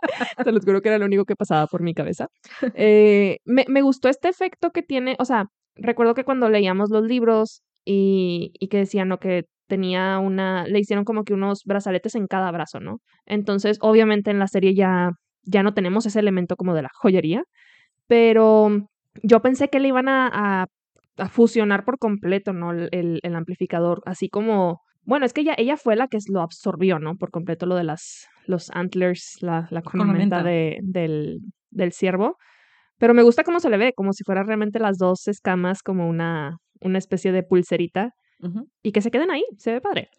[0.46, 2.28] te lo juro que era lo único que pasaba por mi cabeza.
[2.76, 7.04] Eh, me me gustó este efecto que tiene, o sea, recuerdo que cuando leíamos los
[7.04, 9.18] libros y y que decían.
[9.20, 13.00] Que tenía una le hicieron como que unos brazaletes en cada brazo, ¿no?
[13.26, 15.12] Entonces, obviamente, en la serie ya
[15.44, 17.44] ya no tenemos ese elemento como de la joyería,
[18.08, 18.70] pero
[19.24, 20.68] yo pensé que le iban a a
[21.18, 22.72] a fusionar por completo, ¿no?
[22.72, 27.00] El el amplificador, así como bueno, es que ella ella fue la que lo absorbió,
[27.00, 27.16] ¿no?
[27.16, 31.40] Por completo lo de las los antlers, la la cornamenta de del
[31.72, 32.38] del ciervo,
[32.98, 36.08] pero me gusta cómo se le ve, como si fuera realmente las 2 escamas como
[36.08, 38.12] una una especie de pulserita
[38.82, 40.10] y que se queden ahí, se ve padre.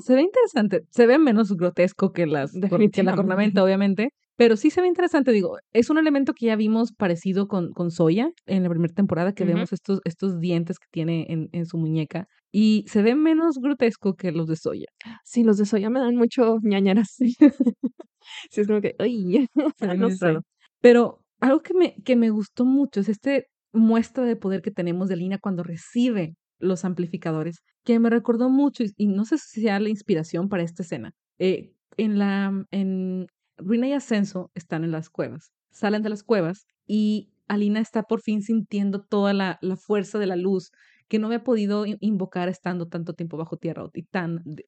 [0.00, 4.70] Se ve interesante, se ve menos grotesco que las que la cornamenta, obviamente, pero sí
[4.70, 8.62] se ve interesante, digo, es un elemento que ya vimos parecido con con Zoya en
[8.62, 12.86] la primera temporada, que vemos estos estos dientes que tiene en en su muñeca, y
[12.88, 14.86] se ve menos grotesco que los de Zoya.
[15.24, 17.16] Sí, los de Zoya me dan mucho ñáñaras.
[18.50, 19.46] Sí, es como que, ay,
[19.98, 20.24] no sé.
[20.24, 20.40] raro.
[20.80, 25.10] Pero algo que me que me gustó mucho es este muestra de poder que tenemos
[25.10, 29.60] de Lina cuando recibe los amplificadores, que me recordó mucho, y y no sé si
[29.60, 31.12] sea la inspiración para esta escena.
[31.38, 33.26] Eh, en la en
[33.64, 38.20] Rina y Ascenso están en las cuevas, salen de las cuevas y Alina está por
[38.22, 40.70] fin sintiendo toda la fuerza de la luz
[41.10, 44.04] que no había podido in invocar estando tanto tiempo bajo tierra o de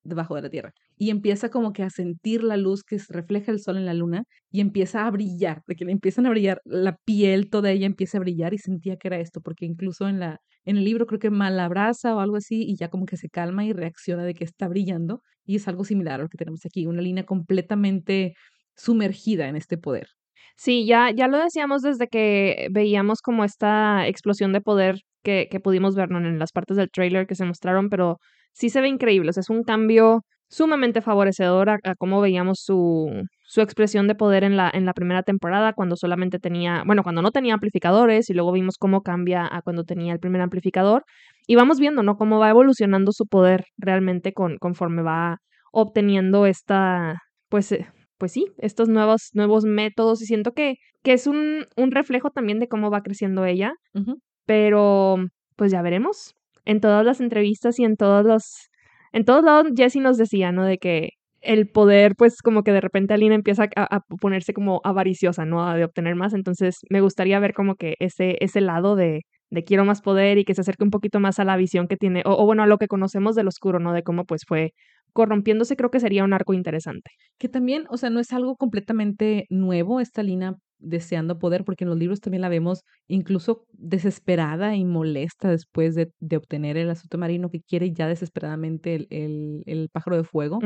[0.02, 0.72] debajo de la tierra.
[0.98, 4.24] Y empieza como que a sentir la luz que refleja el sol en la luna
[4.50, 8.18] y empieza a brillar, de que le empiezan a brillar, la piel toda ella empieza
[8.18, 11.18] a brillar y sentía que era esto, porque incluso en la en el libro creo
[11.18, 14.24] que mal la abraza o algo así y ya como que se calma y reacciona
[14.24, 17.24] de que está brillando, y es algo similar a lo que tenemos aquí, una Lina
[17.24, 18.35] completamente
[18.85, 20.09] sumergida en este poder.
[20.57, 25.61] Sí, ya ya lo decíamos desde que veíamos como esta explosión de poder que que
[25.61, 26.18] pudimos ver, ¿no?
[26.18, 28.18] En las partes del tráiler que se mostraron, pero
[28.53, 32.59] sí se ve increíble, o sea, es un cambio sumamente favorecedor a a cómo veíamos
[32.62, 33.11] su
[33.45, 37.23] su expresión de poder en la en la primera temporada, cuando solamente tenía bueno, cuando
[37.23, 41.05] no tenía amplificadores, y luego vimos cómo cambia a cuando tenía el primer amplificador,
[41.47, 42.16] y vamos viendo, ¿no?
[42.16, 45.38] Cómo va evolucionando su poder realmente con conforme va
[45.73, 47.18] obteniendo esta,
[47.49, 47.87] pues, eh,
[48.22, 52.61] pues sí, estos nuevos nuevos métodos, y siento que que es un un reflejo también
[52.61, 53.74] de cómo va creciendo ella,
[54.46, 55.16] pero,
[55.56, 56.35] pues, ya veremos.
[56.66, 58.44] En todas las entrevistas y en todos los
[59.12, 60.64] en todos lados, Jessie nos decía, ¿no?
[60.64, 61.11] De que
[61.42, 65.74] el poder, pues, como que de repente Alina empieza a a ponerse como avariciosa, ¿no?
[65.74, 69.22] De obtener más, entonces, me gustaría ver como que ese ese lado de
[69.53, 71.97] de quiero más poder y que se acerque un poquito más a la visión que
[71.99, 73.93] tiene, o o bueno, a lo que conocemos del oscuro, ¿no?
[73.95, 74.73] De cómo, pues, fue
[75.15, 77.11] corrompiéndose, creo que sería un arco interesante.
[77.38, 81.91] Que también, o sea, no es algo completamente nuevo esta Lina deseando poder, porque en
[81.91, 87.19] los libros también la vemos incluso desesperada y molesta después de de obtener el azote
[87.19, 90.65] marino que quiere ya desesperadamente el el el pájaro de fuego,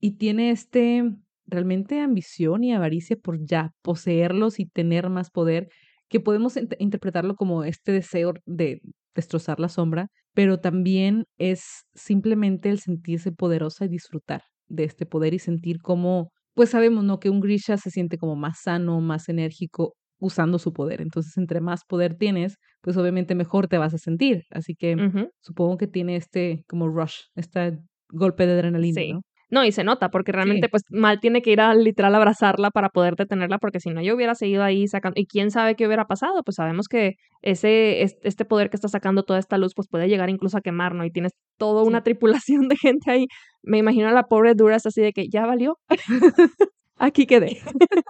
[0.00, 1.04] y tiene, este,
[1.46, 5.68] realmente ambición y avaricia por ya poseerlos y tener más poder,
[6.12, 8.82] que podemos int interpretarlo como este deseo de
[9.16, 15.34] destrozar la sombra, pero también es simplemente el sentirse poderosa y disfrutar de este poder
[15.34, 17.20] y sentir como, pues sabemos, ¿no?
[17.20, 21.02] Que un Grisha se siente como más sano, más enérgico usando su poder.
[21.02, 24.44] Entonces, entre más poder tienes, pues obviamente mejor te vas a sentir.
[24.50, 25.02] Así que
[25.40, 29.08] supongo que tiene este como rush, este golpe de adrenalina, sí.
[29.08, 29.22] ¿no?
[29.52, 32.88] No, y se nota, porque realmente, pues, Mal tiene que ir a literal abrazarla para
[32.88, 35.20] poder detenerla, porque si no, yo hubiera seguido ahí sacando.
[35.20, 36.42] Y quién sabe qué hubiera pasado.
[36.42, 40.30] Pues sabemos que ese, este poder que está sacando toda esta luz, pues puede llegar
[40.30, 41.04] incluso a quemar, ¿no?
[41.04, 43.26] Y tienes toda una tripulación de gente ahí.
[43.62, 45.76] Me imagino a la pobre Duras así de que ya valió.
[46.96, 47.58] Aquí quedé.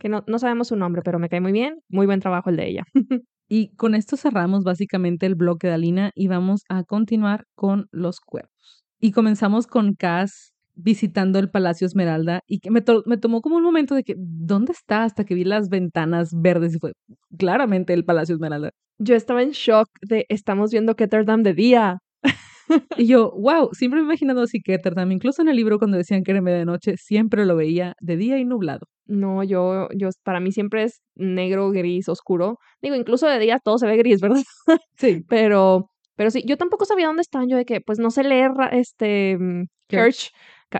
[0.00, 1.76] que no, no sabemos su nombre, pero me cae muy bien.
[1.90, 2.82] Muy buen trabajo el de ella.
[3.48, 8.18] y con esto cerramos básicamente el bloque de Alina y vamos a continuar con los
[8.18, 8.82] cuerpos.
[8.98, 13.62] Y comenzamos con Cass visitando el Palacio Esmeralda y que me, me, tomó como un
[13.62, 15.04] momento de que, ¿dónde está?
[15.04, 16.92] Hasta que vi las ventanas verdes y fue
[17.38, 18.70] claramente el Palacio Esmeralda.
[18.98, 21.98] Yo estaba en shock de, estamos viendo Ketterdam de día.
[22.96, 26.22] y yo, wow, siempre me he imaginado así Ketterdam, incluso en el libro cuando decían
[26.22, 28.86] que era de noche, siempre lo veía de día y nublado.
[29.06, 32.58] No, yo, yo, para mí siempre es negro, gris, oscuro.
[32.80, 34.42] Digo, incluso de día todo se ve gris, ¿verdad?
[34.96, 35.24] Sí.
[35.28, 38.52] Pero, pero sí, yo tampoco sabía dónde estaban, yo de que, pues no sé leer
[38.70, 40.30] este mm, Kirch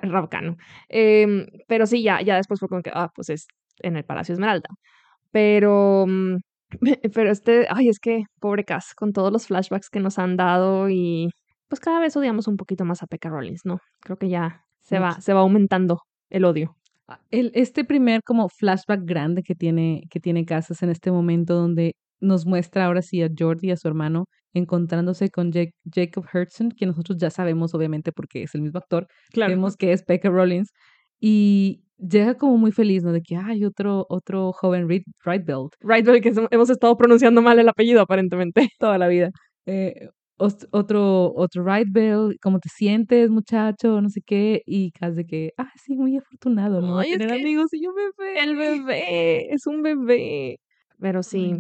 [0.01, 0.57] Rabcano.
[0.89, 3.47] Em, pero sí, ya, ya después fue como que, ah, pues es
[3.81, 4.69] en el Palacio Esmeralda.
[5.33, 6.37] Pero, mm,
[7.15, 10.89] pero este, ay, es que, pobre Cass, con todos los flashbacks que nos han dado
[10.91, 11.31] y
[11.69, 13.79] pues cada vez odiamos un poquito más a Pekka Rollins, ¿no?
[14.01, 16.01] Creo que ya se va, se va aumentando
[16.31, 16.77] el odio.
[17.09, 21.55] Ah, el, este primer como flashback grande que tiene, que tiene Cass en este momento
[21.55, 26.71] donde nos muestra ahora sí a Jordi y a su hermano encontrándose con Jacob Hudson,
[26.71, 29.51] que nosotros ya sabemos obviamente porque es el mismo actor, claro.
[29.53, 30.71] vemos que es Becca Rollins,
[31.21, 33.13] y llega como muy feliz, ¿no?
[33.13, 35.75] De que hay otro, otro joven Rydbelt.
[35.81, 38.69] Rydbelt, que hemos estado pronunciando mal el apellido aparentemente.
[38.79, 39.31] Toda la vida.
[39.67, 44.01] Eh, otro, otro Rydbelt, ¿cómo te sientes, muchacho?
[44.01, 44.63] No sé qué.
[44.67, 46.99] Y casi de que, ah, sí, muy afortunado, ¿no?
[46.99, 48.43] Ay, Tener amigos y yo bebé.
[48.43, 50.59] El bebé, es un bebé.
[50.99, 51.55] Pero sí,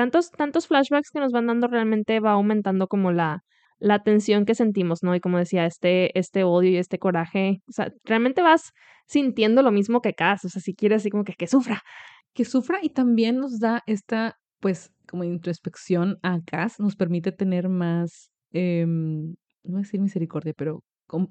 [0.00, 3.44] tantos, tantos flashbacks que nos van dando realmente va aumentando como la,
[3.78, 5.14] la tensión que sentimos, ¿no?
[5.14, 8.72] Y como decía, este, este odio y este coraje, o sea, realmente vas
[9.06, 11.82] sintiendo lo mismo que Cass, o sea, si quieres así como que, que sufra.
[12.32, 17.68] Que sufra y también nos da esta, pues, como introspección a Cass, nos permite tener
[17.68, 19.34] más, eh, no
[19.64, 20.82] voy a decir misericordia, pero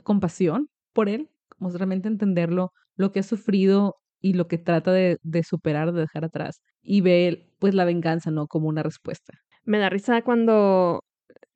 [0.03, 1.27] compasión por él,
[1.57, 6.01] como realmente entenderlo, lo que ha sufrido y lo que trata de, de, superar, de
[6.01, 6.61] dejar atrás.
[6.81, 8.47] Y ve pues la venganza, ¿no?
[8.47, 9.33] Como una respuesta.
[9.65, 11.03] Me da risa cuando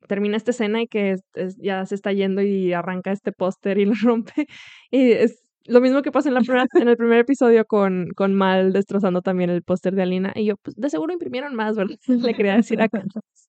[0.06, 1.16] termina esta escena y que
[1.58, 4.46] ya se está yendo y arranca este póster y lo rompe.
[4.90, 6.40] Y es lo mismo que pasa en, la
[6.74, 10.32] en el primer episodio con, con Mal destrozando también el póster de Alina.
[10.34, 11.96] Y yo, pues de seguro imprimieron más, ¿verdad?
[12.06, 13.02] Le quería decir acá.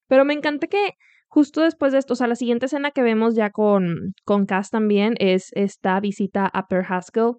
[0.07, 0.91] Pero me encanta que
[1.27, 4.69] justo después de esto, o sea, la siguiente escena que vemos ya con, con Cass
[4.69, 7.33] también es esta visita a Per Haskell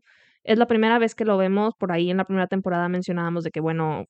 [0.47, 3.51] es la primera vez que lo vemos, por ahí en la primera temporada mencionábamos de
[3.51, 4.05] que, bueno,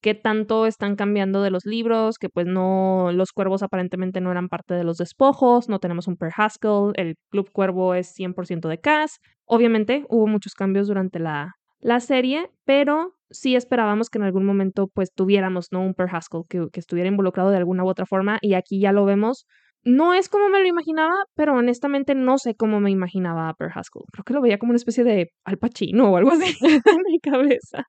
[0.00, 4.48] qué tanto están cambiando de los libros, que pues no, los cuervos aparentemente no eran
[4.48, 8.80] parte de los despojos, no tenemos un Per Haskell, el Club Cuervo es 100% de
[8.80, 9.18] Cass.
[9.44, 14.88] Obviamente hubo muchos cambios durante la, la serie, pero sí esperábamos que en algún momento
[14.88, 15.82] pues tuviéramos, ¿no?
[15.82, 18.92] Un Per Haskell que, que estuviera involucrado de alguna u otra forma y aquí ya
[18.92, 19.46] lo vemos
[19.84, 23.70] no es como me lo imaginaba, pero honestamente no sé cómo me imaginaba a Per
[23.74, 24.02] Haskell.
[24.12, 27.18] Creo que lo veía como una especie de Al Pacino o algo así en mi
[27.20, 27.84] cabeza.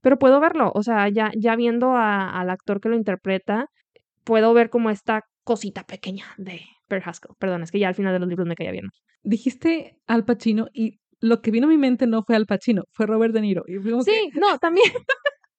[0.00, 3.66] Pero puedo verlo, o sea, ya, ya viendo al actor que lo interpreta,
[4.24, 7.36] puedo ver como esta cosita pequeña de Per Haskell.
[7.38, 8.88] Perdón, es que ya al final de los libros me caía bien.
[9.22, 13.06] Dijiste Al Pacino y lo que vino a mi mente no fue Al Pacino, fue
[13.06, 13.64] Robert De Niro.
[14.04, 14.90] sí, no, también.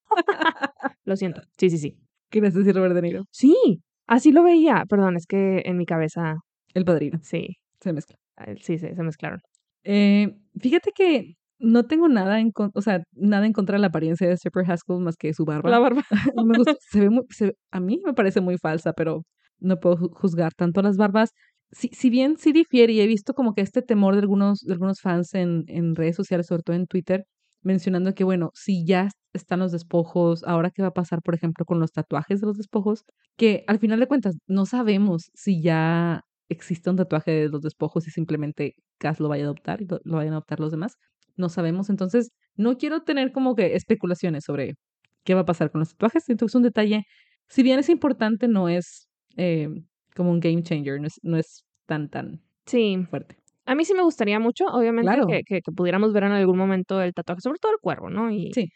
[1.05, 1.41] lo siento.
[1.57, 1.97] Sí, sí, sí.
[2.29, 3.23] ¿Quieres decir Robert De Niro?
[3.31, 6.35] Sí, Así lo veía, perdón, es que en mi cabeza.
[6.73, 7.19] El padrino.
[7.21, 7.57] Sí.
[7.79, 8.17] Se mezcla.
[8.61, 9.39] Sí, sí, se mezclaron.
[9.83, 14.27] Eh, fíjate que no tengo nada en o sea, nada en contra de la apariencia
[14.27, 15.69] de Super Haskell más que su barba.
[15.69, 16.03] La barba.
[16.35, 16.75] no me gusta.
[16.79, 17.25] Se ve muy,
[17.71, 19.23] a mí me parece muy falsa, pero
[19.59, 21.31] no puedo juzgar tanto las barbas.
[21.71, 24.73] Si, si bien sí difiere y he visto como que este temor de algunos, de
[24.73, 27.25] algunos fans en, en redes sociales, sobre todo en Twitter,
[27.63, 31.65] mencionando que, bueno, si ya están los despojos, ahora qué va a pasar, por ejemplo,
[31.65, 33.03] con los tatuajes de los despojos,
[33.37, 38.07] que al final de cuentas no sabemos si ya existe un tatuaje de los despojos
[38.07, 40.97] y simplemente Cass lo vaya a adoptar y lo, vayan a adoptar los demás.
[41.35, 44.75] No sabemos, entonces no quiero tener como que especulaciones sobre
[45.23, 46.29] qué va a pasar con los tatuajes.
[46.29, 47.03] Entonces, un detalle,
[47.47, 49.67] si bien es importante, no es eh,
[50.15, 53.05] como un game changer, no es, no es tan, tan sí.
[53.09, 53.42] fuerte.
[53.65, 57.13] A mí sí me gustaría mucho, obviamente, que, que, pudiéramos ver en algún momento el
[57.13, 58.29] tatuaje, sobre todo el cuervo, ¿no?
[58.29, 58.69] Y, sí.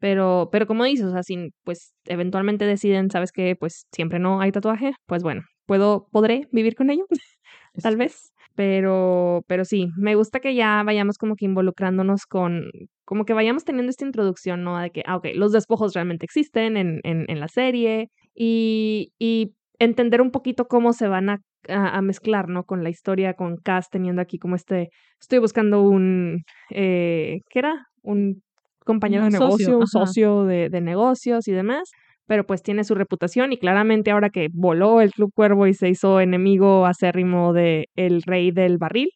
[0.00, 3.54] Pero, pero como dices, o sea, si pues eventualmente deciden, ¿sabes qué?
[3.54, 7.04] Pues siempre no hay tatuaje, pues bueno, puedo, podré vivir con ello,
[7.82, 8.32] tal vez.
[8.56, 12.70] Pero, pero sí, me gusta que ya vayamos como que involucrándonos con,
[13.04, 14.78] como que vayamos teniendo esta introducción, ¿no?
[14.78, 19.54] De que, ah, ok, los despojos realmente existen en, en, en la serie y, y
[19.78, 22.64] entender un poquito cómo se van a, a, mezclar, ¿no?
[22.64, 27.86] Con la historia, con Cass teniendo aquí como este, estoy buscando un, eh, ¿qué era?
[28.02, 28.42] Un
[28.84, 31.90] compañero de negocio, un socio de, de negocios y demás
[32.30, 35.88] pero pues tiene su reputación y claramente ahora que voló el Club Cuervo y se
[35.88, 39.10] hizo enemigo acérrimo de el rey del barril,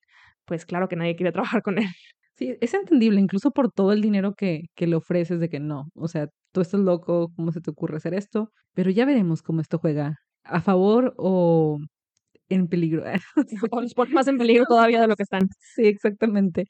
[0.44, 1.30] pues claro que nadie quiere
[1.60, 1.86] trabajar con él.
[2.34, 5.84] Sí, es entendible, incluso por todo el dinero que, que le ofreces de que no,
[5.94, 8.50] o sea, tú estás loco, ¿cómo se te ocurre hacer esto?
[8.74, 11.78] Pero ya veremos cómo esto juega, a favor o
[12.48, 13.04] en peligro.
[13.70, 15.48] o los más en peligro todavía de lo que están.
[15.74, 16.66] Sí, exactamente.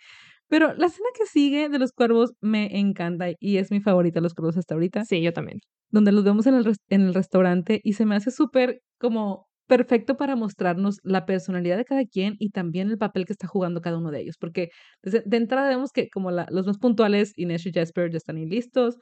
[0.49, 4.35] Pero la escena que sigue de los cuervos me encanta y es mi favorita, los
[4.35, 5.05] cuervos hasta ahorita.
[5.05, 5.59] Sí, yo también.
[5.91, 10.17] Donde los vemos en el, en el restaurante y se me hace súper como perfecto
[10.17, 13.99] para mostrarnos la personalidad de cada quien y también el papel que está jugando cada
[13.99, 14.37] uno de ellos.
[14.39, 14.69] Porque
[15.03, 18.47] de entrada vemos que como la, los más puntuales, Inés y Jasper ya están ahí
[18.47, 18.97] listos.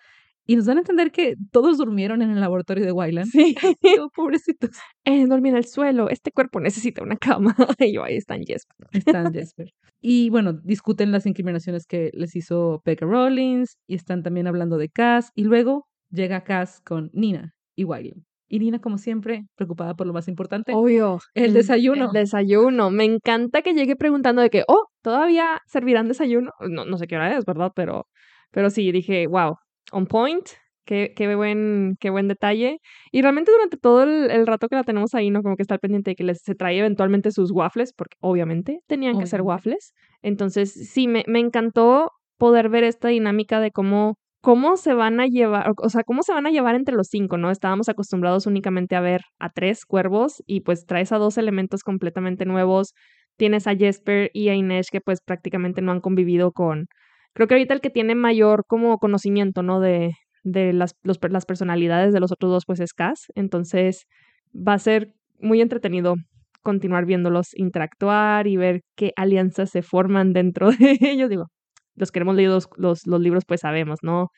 [0.46, 3.31] Y nos dan a entender que todos durmieron en el laboratorio de Wyland.
[3.31, 3.55] Sí.
[4.00, 4.70] oh, pobrecitos.
[5.05, 6.09] Eh, dormí en el suelo.
[6.09, 7.55] Este cuerpo necesita una cama.
[7.78, 8.88] y yo, ahí están Jasper.
[8.92, 9.70] Están Jasper.
[10.00, 13.76] Y bueno, discuten las incriminaciones que les hizo Becca Rollins.
[13.87, 15.31] Y están también hablando de Cass.
[15.35, 18.24] Y luego llega Cass con Nina y Wyland.
[18.48, 20.72] Y Nina, como siempre, preocupada por lo más importante.
[20.74, 21.20] Obvio.
[21.33, 22.07] El desayuno.
[22.07, 22.90] El desayuno.
[22.90, 26.50] Me encanta que llegue preguntando de que, oh, ¿todavía servirán desayuno?
[26.68, 27.72] No, no sé qué hora es, ¿verdad?
[27.74, 28.09] Pero,
[28.50, 29.57] pero sí, dije, wow,
[29.90, 30.47] on point.
[30.85, 32.79] Qué, qué, buen, qué buen detalle.
[33.12, 35.42] Y realmente durante todo el, rato que la tenemos ahí, ¿no?
[35.42, 38.81] Como que está al pendiente de que les, se trae eventualmente sus waffles, porque obviamente
[38.88, 39.92] tenían que ser waffles.
[40.23, 45.27] Entonces, sí, me, me encantó poder ver esta dinámica de cómo, cómo se van a
[45.29, 47.53] llevar, o sea, cómo se van a llevar entre los cinco, ¿no?
[47.53, 52.45] Estábamos acostumbrados únicamente a ver a tres cuervos y pues traes a dos elementos completamente
[52.45, 52.95] nuevos.
[53.37, 56.87] Tienes a Jesper y a Inés que pues prácticamente no han convivido con,
[57.35, 59.81] creo que ahorita el que tiene mayor como conocimiento, ¿no?
[59.81, 63.27] De, de las, las personalidades de los otros dos, pues es Cass.
[63.35, 64.07] Entonces
[64.55, 66.14] va a ser muy entretenido
[66.62, 71.29] continuar viéndolos interactuar y ver qué alianzas se forman dentro de ellos.
[71.29, 71.47] Digo,
[71.95, 74.29] los que hemos leído los, los, libros, pues sabemos, ¿no?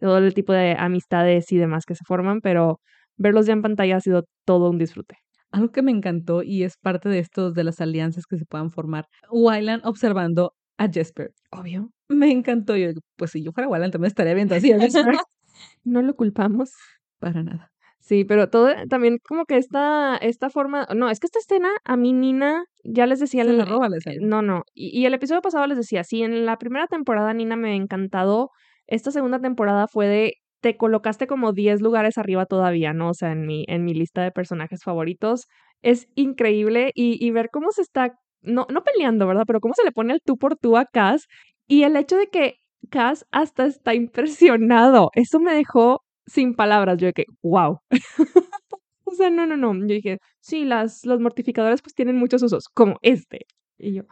[0.00, 2.80] Todo el tipo de amistades y demás que se forman, pero
[3.16, 5.16] verlos ya en pantalla ha sido todo un disfrute.
[5.52, 8.70] Algo que me encantó y es parte de estos de las alianzas que se puedan
[8.70, 9.06] formar.
[9.30, 11.32] Wyland observando a Jesper.
[11.50, 11.90] Obvio.
[12.08, 12.76] Me encantó.
[12.76, 15.14] Yo, pues si yo fuera Wyland también estaría viendo así a Jesper.
[15.84, 16.72] no lo culpamos.
[17.18, 17.70] Para nada.
[18.00, 21.96] Sí, pero todo también como que esta, esta forma, no, es que esta escena a
[21.96, 23.44] mí Nina, ya les decía...
[23.44, 23.88] Se la roba
[24.20, 27.56] No, no, y, y, el episodio pasado les decía, sí, en la primera temporada Nina
[27.56, 28.50] me ha encantado,
[28.86, 33.10] esta segunda temporada fue de, te colocaste como 10 lugares arriba todavía, ¿no?
[33.10, 35.46] O sea, en mi, en mi lista de personajes favoritos.
[35.82, 39.44] Es increíble y, y ver cómo se está, no, no peleando, ¿verdad?
[39.46, 41.26] Pero cómo se le pone el tú por tú a Cass
[41.66, 42.54] y el hecho de que
[42.90, 46.98] Cass hasta está impresionado, eso me dejó sin palabras.
[46.98, 47.78] Yo de que, wow.
[49.04, 49.74] o sea, no, no, no.
[49.74, 53.46] Yo dije, sí, las, los mortificadores pues tienen muchos usos, como este.
[53.78, 54.02] Y yo,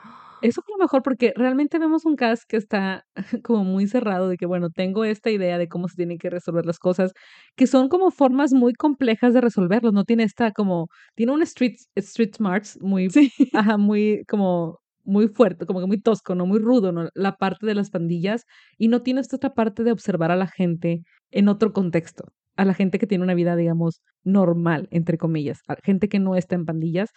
[0.42, 3.04] eso fue lo mejor porque realmente vemos un cast que está
[3.44, 6.66] como muy cerrado de que, bueno, tengo esta idea de cómo se tienen que resolver
[6.66, 7.12] las cosas,
[7.56, 11.76] que son como formas muy complejas de resolverlos, no tiene esta como, tiene un street,
[11.96, 13.30] street smarts muy, sí.
[13.54, 16.46] ajá, muy como muy fuerte, como que muy tosco, ¿no?
[16.46, 17.08] Muy rudo, ¿no?
[17.14, 18.44] La parte de las pandillas
[18.78, 22.24] y no tiene esta otra parte de observar a la gente en otro contexto,
[22.56, 26.36] a la gente que tiene una vida, digamos, normal, entre comillas, a gente que no
[26.36, 27.10] está en pandillas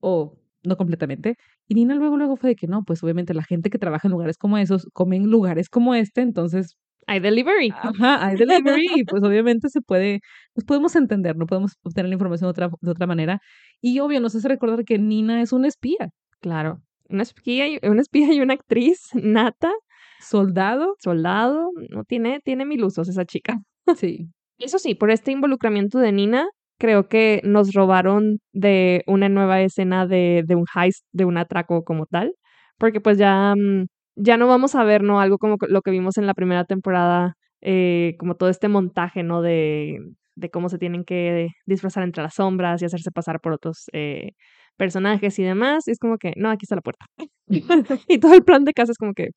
[0.00, 1.36] o no completamente.
[1.66, 4.12] Y Nina luego, luego fue de que no, pues obviamente la gente que trabaja en
[4.12, 6.76] lugares como esos come en lugares como este, entonces...
[7.06, 7.70] Hay delivery.
[7.70, 8.86] Ajá, hay delivery.
[8.96, 10.20] y pues obviamente se puede,
[10.54, 13.40] nos podemos entender, no podemos obtener la información de otra, de otra manera.
[13.80, 16.10] Y obvio, nos hace recordar que Nina es una espía.
[16.40, 19.72] Claro una espía, y, una espía y una actriz nata.
[20.20, 20.96] Soldado.
[20.98, 21.70] Soldado.
[21.90, 23.60] No tiene, tiene mil usos esa chica.
[23.96, 24.28] Sí.
[24.58, 30.06] Eso sí, por este involucramiento de Nina, creo que nos robaron de una nueva escena
[30.06, 32.34] de, de un heist, de un atraco como tal.
[32.78, 33.86] Porque pues ya, mm,
[34.16, 35.20] ya no vamos a ver, ¿no?
[35.20, 39.42] Algo como lo que vimos en la primera temporada, eh, como todo este montaje, ¿no?
[39.42, 39.98] De,
[40.36, 44.30] de cómo se tienen que disfrazar entre las sombras y hacerse pasar por otros eh,
[44.76, 45.88] personajes y demás.
[45.88, 47.06] Y es como que, no, aquí está la puerta.
[48.08, 49.30] y todo el plan de casa es como que,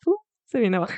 [0.45, 0.93] se viene abajo.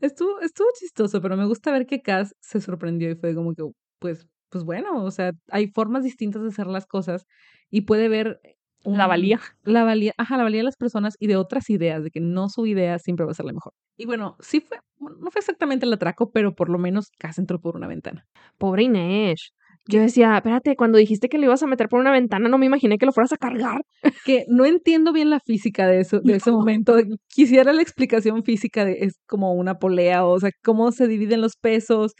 [0.00, 3.62] Estuvo, estuvo chistoso, pero me gusta ver que Cass se sorprendió y fue como que,
[3.98, 7.26] pues, pues bueno, o sea, hay formas distintas de hacer las cosas
[7.68, 8.40] y puede ver
[8.84, 9.38] la valía.
[9.64, 12.48] La valía, ajá, la valía de las personas y de otras ideas, de que no
[12.48, 13.74] su idea siempre va a ser la mejor.
[13.98, 17.60] Y bueno, sí fue, no fue exactamente el atraco, pero por lo menos Cass entró
[17.60, 18.26] por una ventana.
[18.56, 19.52] Pobre Inés.
[19.88, 22.66] Yo decía, espérate, cuando dijiste que lo ibas a meter por una ventana, no me
[22.66, 23.82] imaginé que lo fueras a cargar.
[24.24, 26.96] Que no entiendo bien la física de eso, de ese momento.
[27.28, 31.56] Quisiera la explicación física de es como una polea, o sea, cómo se dividen los
[31.56, 32.14] pesos.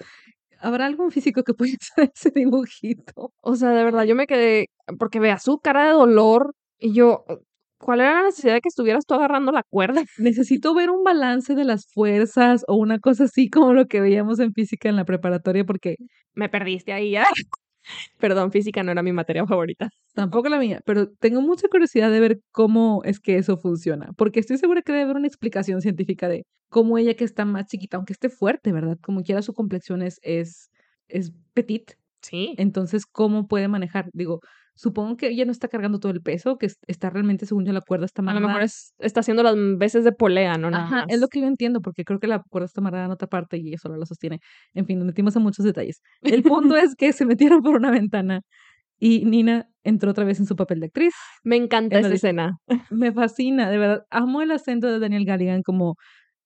[0.60, 3.32] ¿Habrá algún físico que pueda hacer ese dibujito?
[3.40, 4.66] O sea, de verdad, yo me quedé,
[4.98, 7.24] porque vea su cara de dolor y yo,
[7.78, 10.02] ¿cuál era la necesidad de que estuvieras tú agarrando la cuerda?
[10.18, 14.40] Necesito ver un balance de las fuerzas o una cosa así como lo que veíamos
[14.40, 15.96] en física en la preparatoria porque
[16.34, 17.26] Me perdiste ahí ya.
[18.18, 19.90] Perdón, física no era mi materia favorita.
[20.14, 24.40] tampoco la mía, pero tengo mucha curiosidad de ver cómo es que eso funciona, porque
[24.40, 27.96] estoy segura que debe haber una explicación científica de cómo ella que está más chiquita,
[27.96, 28.98] aunque esté fuerte, ¿verdad?
[29.02, 30.70] Como quiera su complexión es, es,
[31.08, 32.54] es petit, Sí.
[32.58, 34.10] entonces cómo puede manejar.
[34.12, 34.40] Digo,
[34.76, 37.72] supongo que ella no está cargando todo el peso, que es- está realmente, según yo,
[37.72, 38.48] la cuerda está A lo amarrada.
[38.48, 40.70] mejor es, está haciendo las veces de polea, ¿no?
[40.70, 43.10] Nada Ajá, es lo que yo entiendo, porque creo que la cuerda está amarrada en
[43.10, 44.38] otra parte y ella solo la sostiene.
[44.74, 46.00] En fin, nos metimos en muchos detalles.
[46.22, 48.42] El punto es que se metieron por una ventana
[48.98, 51.14] y Nina entró otra vez en su papel de actriz.
[51.44, 52.58] Me encanta en esa escena.
[52.90, 54.02] Me fascina, de verdad.
[54.10, 55.96] Amo el acento de Daniel Galligan como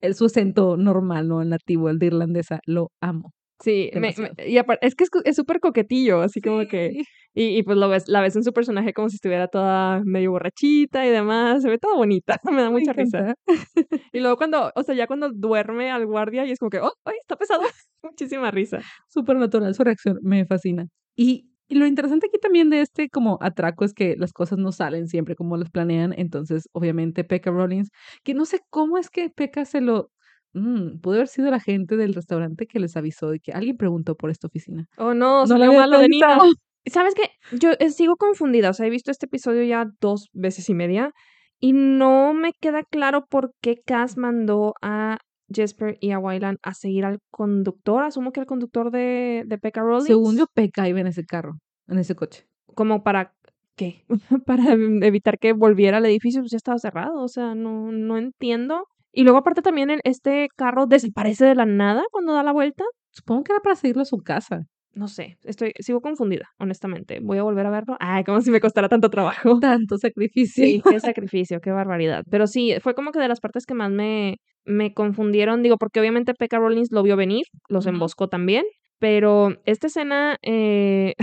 [0.01, 1.41] el, su acento normal, ¿no?
[1.41, 2.59] El nativo, el de irlandesa.
[2.65, 3.33] Lo amo.
[3.63, 7.03] Sí, me- me- y es que es súper coquetillo, así como que, Sí.
[7.33, 10.31] y, y pues lo ves, la ves en su personaje como si estuviera toda medio
[10.31, 13.19] borrachita y demás, se ve toda bonita, me da Me mucha risa.
[13.19, 13.35] encanta.
[14.13, 16.91] Y luego cuando, o sea, ya cuando duerme al guardia y es como que, oh,
[17.05, 17.61] ay, está pesado,
[18.03, 18.79] muchísima risa.
[19.07, 20.87] Súper natural su reacción, me fascina.
[21.15, 24.71] Y, y lo interesante aquí también de este como atraco es que las cosas no
[24.71, 26.13] salen siempre como las planean.
[26.17, 27.89] Entonces, obviamente, Pekka Rollins,
[28.23, 30.09] que no sé cómo es que Pekka se lo...
[30.53, 34.15] Mm, pudo haber sido la gente del restaurante que les avisó de que alguien preguntó
[34.15, 34.87] por esta oficina.
[34.97, 36.37] Oh, no, No lo malo de Nina.
[36.85, 37.29] ¿Sabes qué?
[37.55, 41.11] Yo eh, sigo confundida, o sea, he visto este episodio ya dos veces y media
[41.59, 45.19] y no me queda claro por qué Cass mandó a
[45.53, 49.81] Jesper y a Wyland a seguir al conductor, asumo que el conductor de, de Pekka
[49.81, 50.07] Rollins.
[50.07, 52.47] Según yo, Pekka iba en ese carro, en ese coche.
[52.73, 53.35] como para
[53.75, 54.05] ¿qué?
[54.45, 58.87] para evitar que volviera al edificio, pues ya estaba cerrado, o sea, no, no entiendo.
[59.11, 62.83] Y luego aparte también este carro desaparece de la nada cuando da la vuelta.
[63.11, 64.61] Supongo que era para seguirlo a su casa.
[64.93, 67.19] No sé, estoy, sigo confundida, honestamente.
[67.21, 67.95] Voy a volver a verlo.
[67.99, 69.59] Ay, como si me costara tanto trabajo.
[69.59, 70.65] Tanto sacrificio.
[70.65, 72.23] Sí, qué sacrificio, qué barbaridad.
[72.29, 76.01] Pero sí, fue como que de las partes que más me, me confundieron, digo, porque
[76.01, 78.65] obviamente Pekka Rollins lo vio venir, los emboscó también,
[78.99, 81.13] pero esta escena, eh,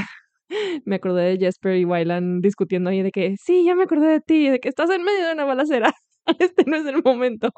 [0.85, 4.21] me acordé de Jesper y Wyland discutiendo ahí de que, sí, ya me acordé de
[4.21, 5.93] ti, de que estás en medio de una balacera,
[6.39, 7.51] este no es el momento.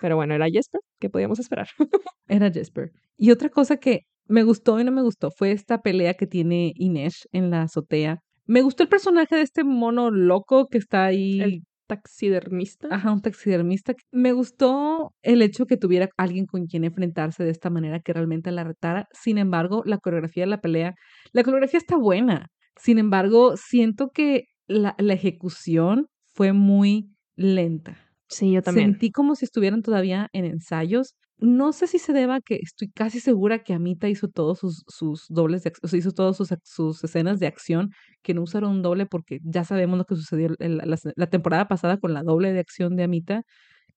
[0.00, 1.68] Pero bueno, era Jesper, ¿qué podíamos esperar?
[2.28, 2.92] Era Jesper.
[3.16, 6.72] Y otra cosa que me gustó y no me gustó fue esta pelea que tiene
[6.76, 8.20] Inés en la azotea.
[8.46, 11.40] Me gustó el personaje de este mono loco que está ahí.
[11.40, 12.88] El taxidermista.
[12.90, 13.94] Ajá, un taxidermista.
[14.12, 18.52] Me gustó el hecho que tuviera alguien con quien enfrentarse de esta manera que realmente
[18.52, 19.08] la retara.
[19.12, 20.94] Sin embargo, la coreografía de la pelea,
[21.32, 22.48] la coreografía está buena.
[22.76, 27.96] Sin embargo, siento que la, la ejecución fue muy lenta.
[28.28, 28.92] Sí, yo también.
[28.92, 31.14] Sentí como si estuvieran todavía en ensayos.
[31.38, 34.82] No sé si se deba a que estoy casi segura que Amita hizo todos sus,
[34.88, 37.90] sus dobles, de, ac- o sea, hizo todas sus, sus escenas de acción,
[38.22, 41.28] que no usaron un doble porque ya sabemos lo que sucedió la, la se- la
[41.28, 43.42] temporada pasada con la doble de acción de Amita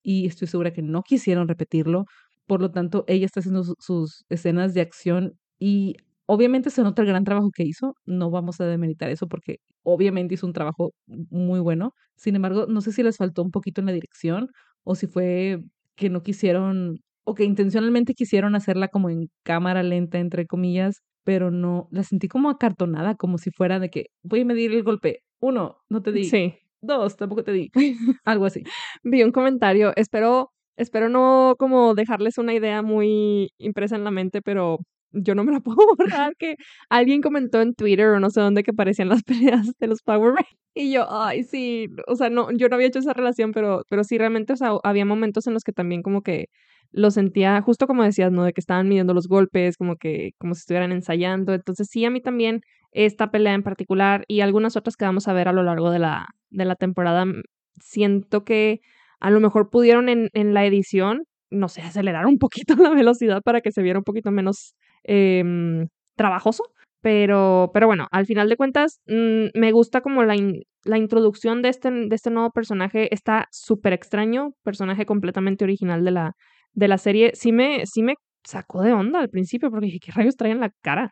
[0.04, 2.06] y estoy segura que no quisieron repetirlo.
[2.48, 5.96] Por lo tanto, ella está haciendo su- sus escenas de acción y
[6.32, 7.96] obviamente se nota el gran trabajo que hizo.
[8.06, 11.94] No vamos a demeritar eso porque obviamente hizo un trabajo muy bueno.
[12.16, 14.48] Sin embargo, no sé si les faltó un poquito en la dirección
[14.84, 15.60] o si fue
[15.98, 21.52] que no quisieron o que intencionalmente quisieron hacerla como en cámara lenta, entre comillas, pero
[21.52, 25.20] no, la sentí como acartonada, como si fuera de que voy a medir el golpe.
[25.42, 26.24] Uno, no te di.
[26.24, 26.56] Sí.
[26.82, 27.70] Dos, tampoco te di.
[28.24, 28.64] Algo así.
[29.04, 34.42] Vi un comentario, espero, espero no como dejarles una idea muy impresa en la mente,
[34.42, 34.80] pero
[35.12, 36.56] yo no me la puedo borrar, que
[36.90, 40.34] alguien comentó en Twitter o no sé dónde que parecían las peleas de los Power
[40.34, 40.58] Rangers.
[40.74, 44.04] Y yo, ay, sí, o sea, no, yo no había hecho esa relación, pero, pero
[44.06, 46.48] sí, realmente, o sea, había momentos en los que también como que
[46.92, 48.44] lo sentía, justo como decías, ¿no?
[48.44, 51.54] De que estaban midiendo los golpes, como que, como si estuvieran ensayando.
[51.54, 55.34] Entonces, sí, a mí también esta pelea en particular y algunas otras que vamos a
[55.34, 57.44] ver a lo largo de la, de la temporada, mm,
[57.82, 58.82] siento que
[59.20, 63.42] a lo mejor pudieron en, en la edición, no sé, acelerar un poquito la velocidad
[63.44, 66.64] para que se viera un poquito menos em, trabajoso.
[67.02, 70.36] Pero, pero bueno, al final de cuentas, mm, me gusta como la,
[70.84, 73.14] la introducción de este, de este nuevo personaje.
[73.14, 76.34] Está súper extraño, personaje completamente original de la,
[76.74, 77.32] de la serie.
[77.34, 80.60] Sí me, sí me sacó de onda al principio, porque dije, ¿qué rayos trae en
[80.60, 81.12] la cara?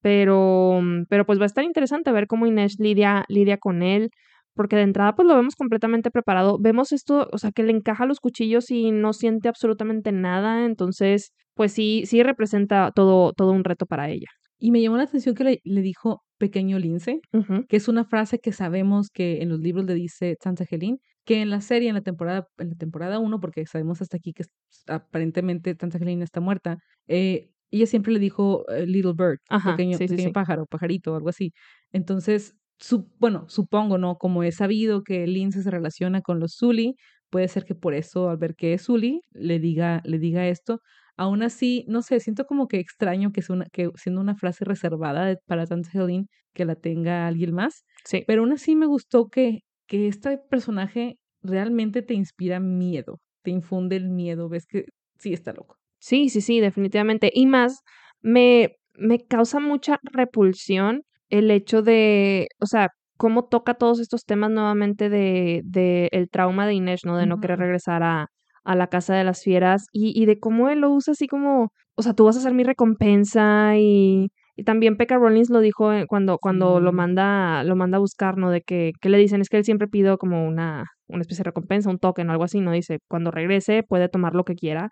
[0.00, 4.10] Pero, pero pues va a estar interesante ver cómo Inés lidia, lidia con él,
[4.58, 6.58] porque de entrada pues lo vemos completamente preparado.
[6.58, 11.32] Vemos esto, o sea, que le encaja los cuchillos y no siente absolutamente nada, entonces
[11.54, 14.26] pues sí, sí representa todo, todo un reto para ella.
[14.58, 17.20] Y me llamó la atención que le, le dijo pequeño lince,
[17.68, 21.40] que es una frase que sabemos que en los libros le dice Santa Helene, que
[21.40, 24.42] en la serie, en la temporada, en la temporada 1, porque sabemos hasta aquí que
[24.88, 29.98] aparentemente Santa Helene está muerta, eh, ella siempre le dijo eh, little bird, Ajá, pequeño,
[29.98, 30.32] sí, sí, pequeño sí.
[30.32, 31.52] pájaro, pajarito, algo así.
[31.92, 34.16] Entonces, su, bueno, supongo, ¿no?
[34.16, 36.94] Como he sabido que Lince se relaciona con los Zully,
[37.30, 40.80] puede ser que por eso, al ver que es Zully, le diga, le diga esto.
[41.16, 44.64] Aún así, no sé, siento como que extraño que, sea una, que siendo una frase
[44.64, 47.84] reservada de- para Santa Helene, que la tenga alguien más.
[48.04, 48.24] Sí.
[48.26, 53.96] Pero aún así me gustó que, que este personaje realmente te inspira miedo, te infunde
[53.96, 54.84] el miedo, ves que
[55.18, 55.76] sí está loco.
[56.00, 57.30] Sí, sí, sí, definitivamente.
[57.34, 57.80] Y más,
[58.20, 64.50] me, me causa mucha repulsión el hecho de, o sea, cómo toca todos estos temas
[64.50, 67.16] nuevamente de, de el trauma de Inés, ¿no?
[67.16, 68.28] De no querer regresar a,
[68.64, 71.70] a la casa de las fieras y, y de cómo él lo usa así como,
[71.96, 75.92] o sea, tú vas a ser mi recompensa y, y también Pekka Rollins lo dijo
[75.92, 78.50] eh, cuando, cuando lo manda, lo manda a buscar, ¿no?
[78.50, 81.50] De que, que le dicen, es que él siempre pido como una, una especie de
[81.50, 82.72] recompensa, un token o algo así, ¿no?
[82.72, 84.90] Dice, cuando regrese puede tomar lo que quiera.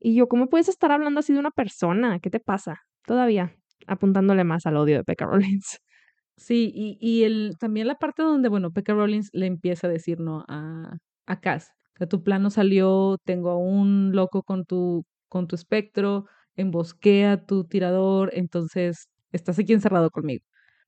[0.00, 2.18] Y yo, ¿cómo puedes estar hablando así de una persona?
[2.20, 2.80] ¿Qué te pasa?
[3.06, 3.54] Todavía
[3.86, 5.78] apuntándole más al odio de Pekka Rollins.
[6.38, 10.20] Sí, y, y el, también la parte donde, bueno, Pekka Rollins le empieza a decir,
[10.20, 10.44] ¿no?
[10.48, 15.46] A, a Cass, que tu plan no salió, tengo a un loco con tu, con
[15.48, 16.26] tu espectro,
[16.56, 20.44] embosquea a tu tirador, entonces estás aquí encerrado conmigo.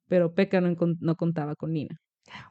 [0.09, 1.97] Pero Pekka no, no contaba con Nina.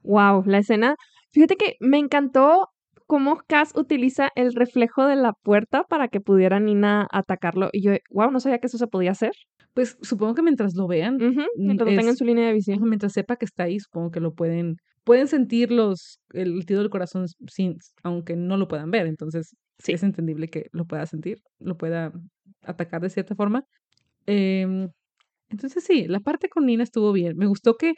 [0.04, 0.96] Wow, la escena.
[1.32, 2.70] Fíjate que me encantó
[3.08, 7.70] cómo Cass utiliza el reflejo de la puerta para que pudiera Nina atacarlo.
[7.74, 9.32] Y yo, wow, no sabía que eso se podía hacer.
[9.78, 11.20] Pues supongo que mientras lo vean,
[11.56, 12.82] Mientras lo tenga en es- su línea de visión.
[12.90, 16.90] mientras sepa que está ahí, supongo que lo pueden, pueden sentir los, el latido del
[16.90, 19.06] corazón sin, aunque no lo puedan ver.
[19.06, 19.92] Entonces, Sí.
[19.92, 22.12] es entendible que lo pueda sentir, lo pueda
[22.64, 23.66] atacar de cierta forma.
[24.26, 24.90] Em,
[25.50, 27.38] entonces, sí, la parte con Nina estuvo bien.
[27.38, 27.94] Me gustó que,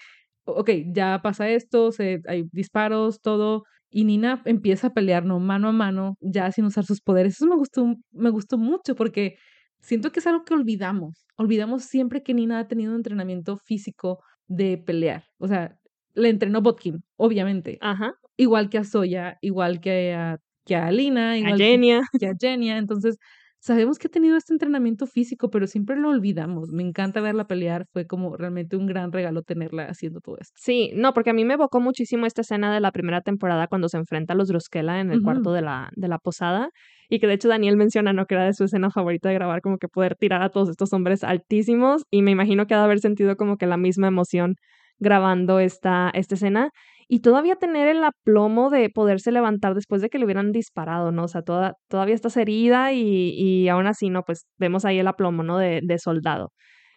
[0.46, 5.40] ok, ya pasa esto, se, hay disparos, todo, y Nina empieza a pelear, ¿no?
[5.40, 7.36] Mano a mano, ya sin usar sus poderes.
[7.36, 9.36] Eso me gustó, me gustó mucho porque
[9.82, 11.26] siento que es algo que olvidamos.
[11.38, 15.24] Olvidamos siempre que Nina ha tenido un entrenamiento físico de pelear.
[15.38, 15.80] O sea,
[16.16, 17.78] le entrenó Botkin, obviamente.
[17.82, 18.14] Ajá.
[18.38, 22.02] Igual que a Soya, igual que a, que a Alina, A igual que- Genia.
[22.20, 22.78] que a Genia.
[22.78, 23.18] Entonces,
[23.60, 26.72] sabemos que ha tenido este entrenamiento físico, pero siempre lo olvidamos.
[26.72, 27.86] Me encanta verla pelear.
[27.92, 30.54] Fue como realmente un gran regalo tenerla haciendo todo esto.
[30.58, 33.90] Sí, no, porque a mí me evocó muchísimo esta escena de la primera temporada cuando
[33.90, 36.70] se enfrenta a los Druskela en el cuarto de la, de la posada.
[37.10, 38.26] Y que de hecho Daniel menciona, ¿no?
[38.26, 40.94] Que era de su escena favorita de grabar, como que poder tirar a todos estos
[40.94, 42.06] hombres altísimos.
[42.12, 44.56] Y me imagino que ha de haber sentido como que la misma emoción
[45.00, 46.72] grabando esta, esta escena.
[47.12, 51.24] Y todavía tener el aplomo de poderse levantar después de que le hubieran disparado, ¿no?
[51.24, 54.22] O sea, toda, todavía estás herida y, y aún así, ¿no?
[54.24, 55.58] Pues vemos ahí el aplomo, ¿no?
[55.58, 56.52] De, de soldado.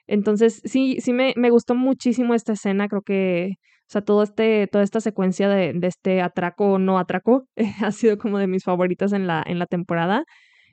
[0.07, 3.53] Entonces, sí, sí me, me gustó muchísimo esta escena, creo que,
[3.83, 7.45] o sea, todo este, toda esta secuencia de, de este atraco o no atraco
[7.83, 10.25] ha sido como de mis favoritas en la, en la temporada.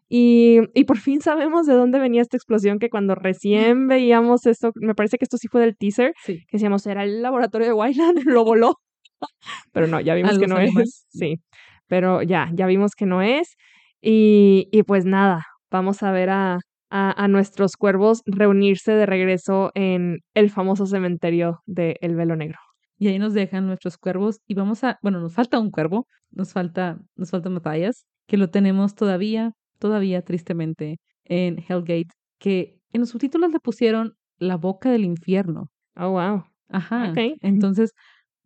[0.10, 4.72] Y, y por fin sabemos de dónde venía esta explosión, que cuando recién veíamos esto,
[4.76, 6.40] me parece que esto sí fue del teaser, Sí.
[6.48, 8.76] que decíamos, era el laboratorio de Wayland, lo voló.
[9.74, 11.06] Pero no, ya vimos Algo que no es.
[11.10, 11.40] Sí,
[11.88, 13.56] pero ya, ya vimos que no es.
[14.02, 16.60] Y, y pues nada, vamos a ver a,
[16.90, 22.60] a, a nuestros cuervos reunirse de regreso en el famoso cementerio de El Velo Negro.
[22.98, 24.40] Y ahí nos dejan nuestros cuervos.
[24.48, 28.50] Y vamos a, bueno, nos falta un cuervo, nos falta, nos falta Matthias, que lo
[28.50, 32.10] tenemos todavía, todavía tristemente en Hellgate,
[32.40, 35.72] que en los subtítulos le pusieron la boca del infierno.
[35.96, 36.44] Oh, wow.
[36.70, 37.12] Ajá.
[37.12, 37.38] Ok.
[37.42, 37.94] Entonces,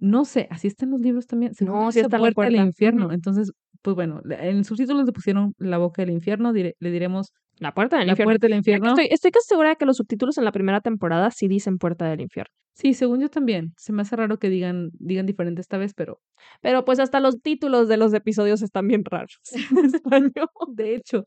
[0.04, 1.54] no sé, así está en los libros también.
[1.54, 3.12] según No, sí está la puerta del infierno.
[3.12, 3.52] Entonces,
[3.82, 7.98] pues bueno, en subtítulos le pusieron la boca del infierno, dire- le diremos La puerta
[7.98, 8.30] del la infierno.
[8.32, 8.90] puerta del Mira que infierno.
[8.90, 12.06] Estoy, estoy casi segura de que los subtítulos en la primera temporada sí dicen puerta
[12.06, 12.52] del infierno.
[12.76, 13.74] Sí, según yo también.
[13.78, 16.20] Se me hace raro que digan, digan diferente esta vez, pero
[16.62, 19.38] Pero pues hasta los títulos de los episodios están bien raros
[19.72, 20.50] en español.
[20.74, 21.26] de hecho,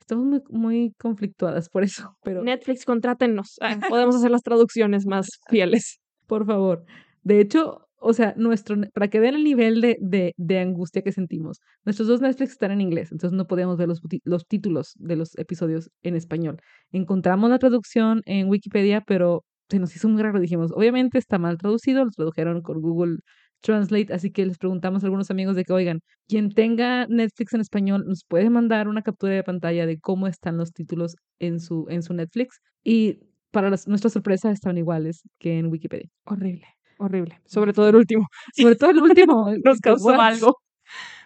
[0.00, 2.16] estamos muy, muy conflictuadas por eso.
[2.24, 3.58] Pero Netflix, contrátennos.
[3.88, 6.00] Podemos hacer las traducciones más fieles.
[6.26, 6.84] por favor.
[7.22, 11.60] De hecho, o sea, nuestro, para que vean el nivel de, de, angustia que sentimos,
[11.84, 15.36] nuestros dos Netflix están en inglés, entonces no podíamos ver los, los títulos de los
[15.38, 16.58] episodios en español.
[16.92, 20.40] Encontramos la traducción en Wikipedia, pero se nos hizo muy raro.
[20.40, 23.18] Dijimos, obviamente está mal traducido, lo tradujeron con Google
[23.62, 27.60] Translate, así que les preguntamos a algunos amigos de que, oigan, quien tenga Netflix en
[27.62, 31.86] español, nos puede mandar una captura de pantalla de cómo están los títulos en su,
[31.88, 32.60] en su Netflix.
[32.84, 33.18] Y
[33.50, 36.08] para las- nuestra sorpresa estaban iguales que en Wikipedia.
[36.24, 36.66] Horrible,
[36.98, 37.40] horrible.
[37.44, 38.28] Sobre todo el último.
[38.54, 39.50] Sobre todo el último.
[39.64, 40.56] Nos causó algo.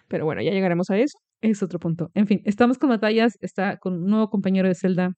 [0.07, 1.17] Pero bueno, ya llegaremos a eso.
[1.41, 2.11] Es otro punto.
[2.13, 5.13] En fin, estamos con batallas, está con un nuevo compañero de celda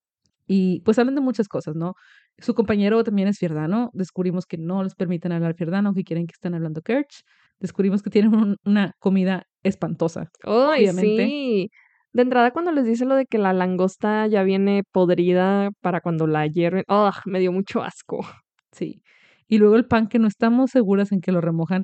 [0.47, 1.95] Y pues hablan de muchas cosas, ¿no?
[2.38, 3.89] Su compañero también es fierdano.
[3.93, 7.24] Descubrimos que no les permiten hablar fierdano, que quieren que estén hablando Kerch.
[7.60, 10.30] Descubrimos que tienen una comida espantosa.
[10.43, 11.70] Ay, sí.
[12.14, 16.28] De entrada, cuando les dice lo de que la langosta ya viene podrida para cuando
[16.28, 17.10] la hierven, ¡oh!
[17.26, 18.20] me dio mucho asco.
[18.72, 19.01] Sí.
[19.54, 21.84] Y luego el pan que no estamos seguras en que lo remojan.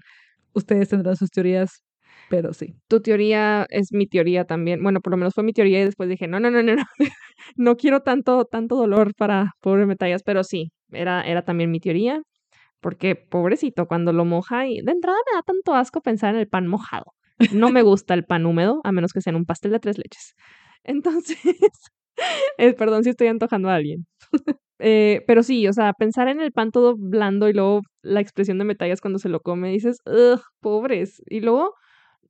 [0.56, 1.84] Ustedes tendrán sus teorías,
[2.28, 2.74] pero sí.
[2.88, 4.82] Tu teoría es mi teoría también.
[4.82, 6.84] Bueno, por lo menos fue mi teoría y después dije, no, no, no, no, no.
[7.58, 12.24] no quiero tanto, tanto dolor para pobre metallas, pero sí, era, era también mi teoría.
[12.80, 16.48] Porque, pobrecito, cuando lo moja y de entrada me da tanto asco pensar en el
[16.48, 17.14] pan mojado.
[17.54, 20.00] No me gusta el pan húmedo, a menos que sea en un pastel de tres
[20.00, 20.34] leches.
[20.84, 21.38] Entonces,
[22.58, 24.08] eh, perdón si estoy antojando a alguien.
[24.80, 28.58] Eh, pero sí, o sea, pensar en el pan todo blando y luego la expresión
[28.58, 31.22] de metallas cuando se lo come, dices, ugh, pobres.
[31.28, 31.74] Y luego,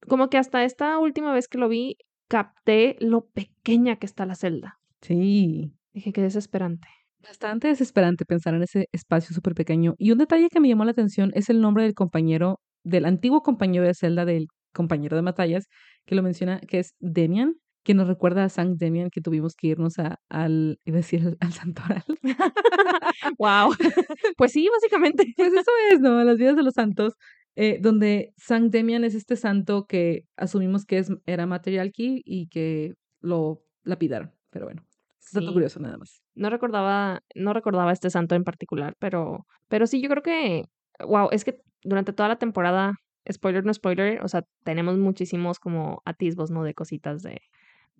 [0.07, 1.97] como que hasta esta última vez que lo vi,
[2.27, 4.79] capté lo pequeña que está la celda.
[5.01, 5.71] Sí.
[5.93, 6.87] Dije, qué desesperante.
[7.21, 9.95] Bastante desesperante pensar en ese espacio súper pequeño.
[9.97, 13.41] Y un detalle que me llamó la atención es el nombre del compañero, del antiguo
[13.41, 15.65] compañero de celda del compañero de batallas,
[16.05, 19.67] que lo menciona, que es Demian, que nos recuerda a San Demian que tuvimos que
[19.67, 22.03] irnos a, al, iba a decir, al santoral.
[23.37, 23.73] wow.
[24.37, 25.33] Pues sí, básicamente.
[25.37, 26.23] Pues eso es, ¿no?
[26.23, 27.13] Las vidas de los santos,
[27.55, 32.47] eh, donde San Demian es este santo que asumimos que es, era material key y
[32.47, 34.33] que lo lapidaron.
[34.49, 34.83] Pero bueno,
[35.19, 36.21] es dato curioso nada más.
[36.35, 40.63] No recordaba, no recordaba este santo en particular, pero, pero sí, yo creo que,
[41.05, 42.95] wow, es que durante toda la temporada
[43.31, 46.63] spoiler no spoiler, o sea, tenemos muchísimos como atisbos, ¿no?
[46.63, 47.41] De cositas de,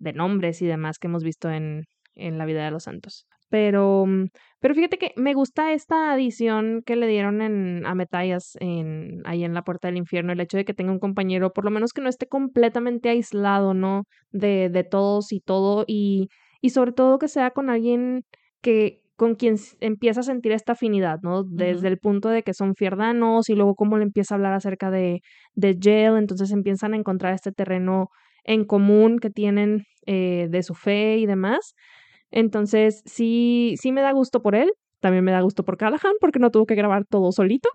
[0.00, 1.84] de nombres y demás que hemos visto en,
[2.14, 3.26] en la vida de los santos.
[3.50, 4.28] Pero, mm,
[4.60, 9.44] pero fíjate que me gusta esta adición que le dieron en, a Metallas en, ahí
[9.44, 11.92] en la puerta del infierno, el hecho de que tenga un compañero, por lo menos
[11.92, 14.04] que no esté completamente aislado, ¿no?
[14.30, 16.28] De, de todos y todo, y,
[16.60, 18.22] y sobre todo que sea con alguien
[18.62, 21.42] que, con quien empieza a sentir esta afinidad, ¿no?
[21.44, 24.90] Desde el punto de que son fierdanos y luego cómo le empieza a hablar acerca
[24.90, 25.20] de,
[25.54, 28.08] de Jill, entonces empiezan a encontrar este terreno
[28.44, 31.74] en común que tienen eh, de su fe y demás.
[32.30, 36.38] Entonces, sí, sí me da gusto por él, también me da gusto por Callahan porque
[36.38, 37.70] no tuvo que grabar todo solito.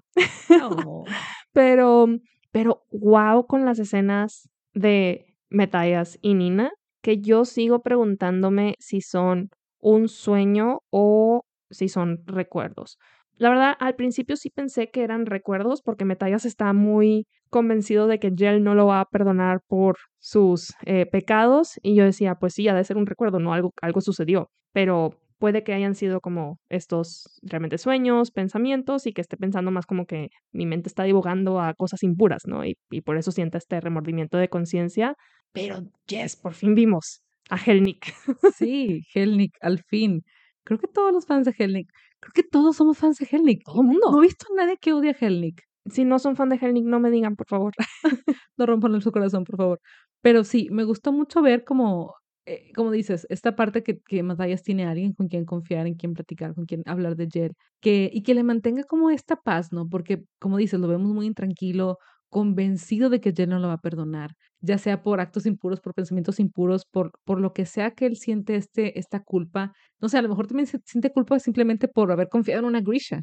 [0.61, 1.05] Oh.
[1.53, 2.07] pero,
[2.51, 9.49] pero wow con las escenas de Metallas y Nina, que yo sigo preguntándome si son
[9.79, 12.97] un sueño o si son recuerdos.
[13.37, 18.19] La verdad, al principio sí pensé que eran recuerdos porque Metallas está muy convencido de
[18.19, 22.53] que Jell no lo va a perdonar por sus eh, pecados y yo decía, pues
[22.53, 26.21] sí, ha de ser un recuerdo, no algo, algo sucedió, pero puede que hayan sido
[26.21, 31.03] como estos realmente sueños, pensamientos y que esté pensando más como que mi mente está
[31.03, 32.65] divulgando a cosas impuras, ¿no?
[32.65, 35.15] Y, por eso sienta este remordimiento de conciencia.
[35.51, 38.13] Pero, yes, por fin vimos a Helnik.
[38.57, 40.23] Sí, Helnik, al fin.
[40.63, 41.87] Creo que todos los fans de Helnik,
[42.25, 43.63] creo que todos somos fans de Helnik.
[43.63, 44.11] Todo el mundo.
[44.11, 45.61] No he visto a nadie que odie a Helnik.
[45.89, 47.73] Si no son fan de Helnik, no me digan, por favor.
[48.57, 49.79] no rompan su corazón, por favor.
[50.21, 52.15] Pero sí, me gustó mucho ver como,
[52.45, 55.95] eh, como dices, esta parte que, que Matthias tiene a alguien con quien confiar, en
[55.95, 59.71] quien platicar, con quien hablar de Jell, que, y que le mantenga como esta paz,
[59.71, 59.87] ¿no?
[59.89, 61.99] Porque, como dices, lo vemos muy intranquilo,
[62.35, 65.93] convencido de que Jell no lo va a perdonar, ya sea por actos impuros, por
[65.93, 69.71] pensamientos impuros, por, por lo que sea que él siente este, esta culpa.
[70.01, 72.81] No sé, a lo mejor también se siente culpa simplemente por haber confiado en una
[72.81, 73.21] Grisha.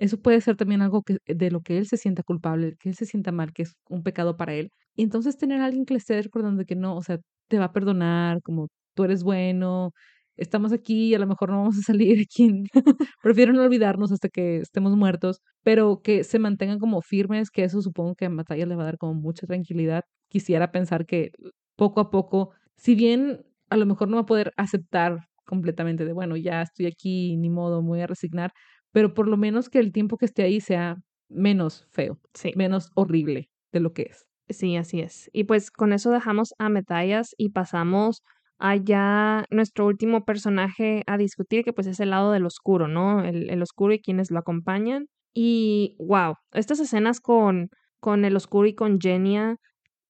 [0.00, 2.96] Eso puede ser también algo que, de lo que él se sienta culpable, que él
[2.96, 4.72] se sienta mal, que es un pecado para él.
[4.96, 7.66] Y entonces tener a alguien que le esté recordando que no, o sea, te va
[7.66, 9.92] a perdonar, como tú eres bueno,
[10.40, 12.64] estamos aquí y a lo mejor no vamos a salir aquí.
[13.22, 17.80] Prefiero no olvidarnos hasta que estemos muertos, pero que se mantengan como firmes, que eso
[17.82, 20.04] supongo que a Matalla le va a dar como mucha tranquilidad.
[20.28, 21.30] Quisiera pensar que
[21.76, 26.12] poco a poco, si bien a lo mejor no va a poder aceptar completamente de,
[26.12, 28.52] bueno, ya estoy aquí, ni modo, me voy a resignar,
[28.92, 30.96] pero por lo menos que el tiempo que esté ahí sea
[31.28, 32.52] menos feo, sí.
[32.56, 34.26] menos horrible de lo que es.
[34.48, 35.30] Sí, así es.
[35.32, 38.22] Y pues con eso dejamos a Metallas y pasamos
[38.60, 43.24] allá nuestro último personaje a discutir, que pues es el lado del oscuro, ¿no?
[43.24, 45.06] El, oscuro y quienes lo acompañan.
[45.34, 49.56] Y wow, estas escenas con, con el oscuro y con Genia.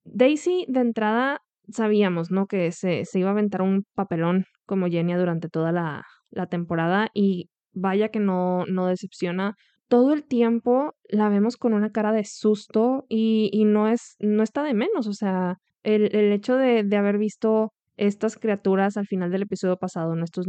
[0.04, 1.40] Daisy, de entrada,
[1.70, 2.46] sabíamos, ¿no?
[2.46, 7.08] Que se, se iba a aventar un papelón como Genia durante toda la, la temporada.
[7.14, 9.54] Y vaya que no, no decepciona.
[9.86, 14.42] Todo el tiempo la vemos con una cara de susto y, y no es, no
[14.42, 15.06] está de menos.
[15.06, 19.76] O sea, el, el hecho de, de haber visto estas criaturas al final del episodio
[19.76, 20.46] pasado, nuestros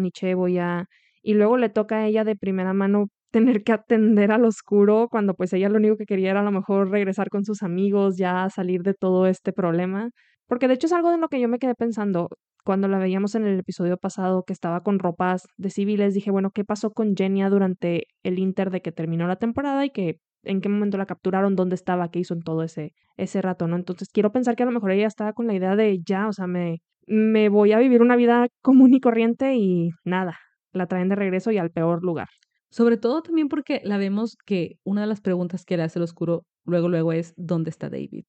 [0.49, 0.86] ya
[1.22, 5.34] y luego le toca a ella de primera mano tener que atender al oscuro cuando
[5.36, 8.49] pues ella lo único que quería era a lo mejor regresar con sus amigos, ya
[8.49, 10.10] salir de todo este problema.
[10.47, 12.30] Porque de hecho es algo de lo que yo me quedé pensando
[12.64, 16.14] cuando la veíamos en el episodio pasado que estaba con ropas de civiles.
[16.14, 19.91] Dije, bueno, ¿qué pasó con Genia durante el Inter de que terminó la temporada y
[19.91, 23.68] que en qué momento la capturaron, dónde estaba, qué hizo en todo ese, ese rato,
[23.68, 23.78] ¿no?
[23.78, 26.34] Entonces quiero pensar que a lo mejor ella estaba con la idea de ya, o
[26.34, 30.38] sea, me, me voy a vivir una vida común y corriente y nada,
[30.74, 32.30] la traen de regreso y al peor lugar.
[32.70, 36.04] Sobre todo también porque la vemos que una de las preguntas que le hace el
[36.04, 38.24] oscuro luego, luego es, ¿dónde está David?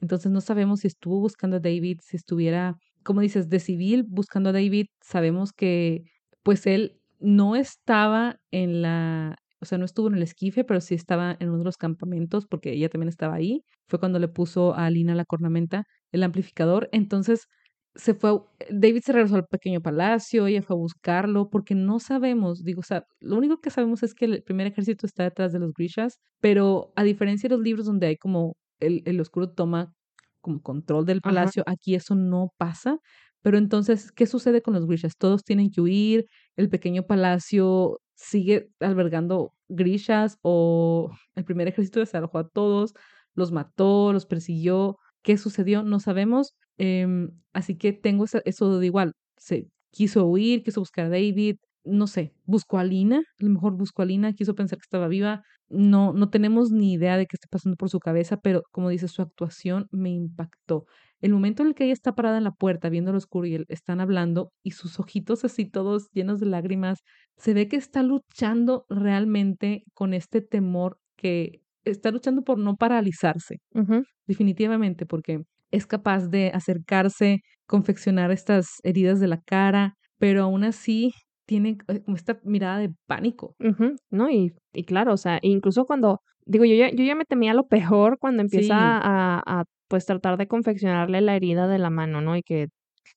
[0.00, 4.50] Entonces no sabemos si estuvo buscando a David, si estuviera, como dices, de civil buscando
[4.50, 4.86] a David.
[5.00, 6.02] Sabemos que
[6.42, 10.94] pues él no estaba en la, o sea, no estuvo en el esquife, pero sí
[10.94, 13.62] estaba en uno de los campamentos porque ella también estaba ahí.
[13.88, 16.88] Fue cuando le puso a Alina la cornamenta, el amplificador.
[16.92, 17.46] Entonces
[17.96, 18.40] se fue,
[18.70, 22.84] David se regresó al pequeño palacio, ella fue a buscarlo, porque no sabemos, digo, o
[22.84, 26.18] sea, lo único que sabemos es que el primer ejército está detrás de los Grishas,
[26.40, 29.92] pero a diferencia de los libros donde hay como el, el oscuro toma
[30.40, 32.98] como control del palacio, aquí eso no pasa.
[33.42, 35.16] Pero entonces, ¿qué sucede con los Grishas?
[35.16, 36.26] Todos tienen que huir,
[36.56, 42.94] el pequeño palacio sigue albergando Grishas o el primer ejército desarrolló a todos,
[43.34, 44.98] los mató, los persiguió.
[45.22, 45.82] ¿Qué sucedió?
[45.82, 46.54] No sabemos.
[46.78, 49.12] Em, así que tengo eso, de igual.
[49.36, 53.76] Se quiso huir, quiso buscar a David, no sé, buscó a Lina, a lo mejor
[53.76, 55.42] buscó a Lina, quiso pensar que estaba viva.
[55.68, 59.08] No, no tenemos ni idea de qué está pasando por su cabeza, pero como dice,
[59.08, 60.84] su actuación me impactó.
[61.20, 63.64] El momento en el que ella está parada en la puerta viendo lo oscuro y
[63.68, 67.00] están hablando y sus ojitos así todos llenos de lágrimas,
[67.36, 73.58] se ve que está luchando realmente con este temor que está luchando por no paralizarse.
[74.26, 81.12] Definitivamente, porque es capaz de acercarse, confeccionar estas heridas de la cara, pero aún así
[81.46, 83.54] tiene eh, como esta mirada de pánico.
[84.10, 84.30] ¿No?
[84.30, 87.66] Y, y, claro, o sea, incluso cuando, digo, yo ya, yo ya me temía lo
[87.66, 92.36] peor cuando empieza a, a, pues, tratar de confeccionarle la herida de la mano, ¿no?
[92.36, 92.66] Y que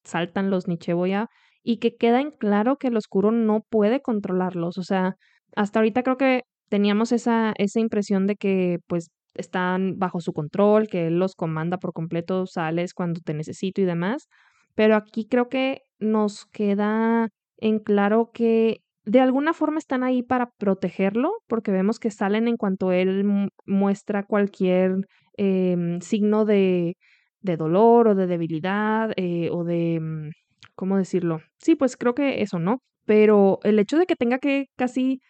[0.03, 1.27] saltan los Nicheboya
[1.63, 4.77] y que queda en claro que el oscuro no puede controlarlos.
[4.77, 5.15] O sea,
[5.55, 10.87] hasta ahorita creo que teníamos esa, esa impresión de que, pues, están bajo su control,
[10.87, 14.27] que él los comanda por completo, sales cuando te necesito y demás.
[14.75, 20.51] Pero aquí creo que nos queda en claro que de alguna forma están ahí para
[20.57, 24.97] protegerlo, porque vemos que salen en cuanto él muestra cualquier
[25.35, 26.95] em, signo de,
[27.41, 30.29] de, dolor o de debilidad eh, o de, mm,
[30.75, 31.39] ¿cómo decirlo?
[31.57, 32.81] Sí, pues creo que eso, ¿no?
[33.05, 35.21] Pero el hecho de que tenga que casi,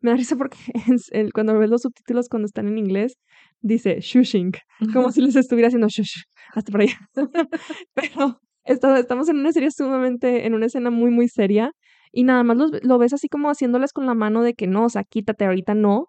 [0.00, 0.58] me da risa porque
[1.34, 3.14] cuando ves los subtítulos cuando están en inglés,
[3.60, 4.52] dice shushing,
[4.92, 6.22] como si les estuviera haciendo shush,
[6.54, 6.98] hasta por allá.
[7.94, 11.72] Pero estamos en una serie sumamente, en una escena muy, muy seria
[12.12, 14.88] y nada más lo, ves así como haciéndoles con la mano de que no, o
[14.88, 16.06] sea, quítate, ahorita no.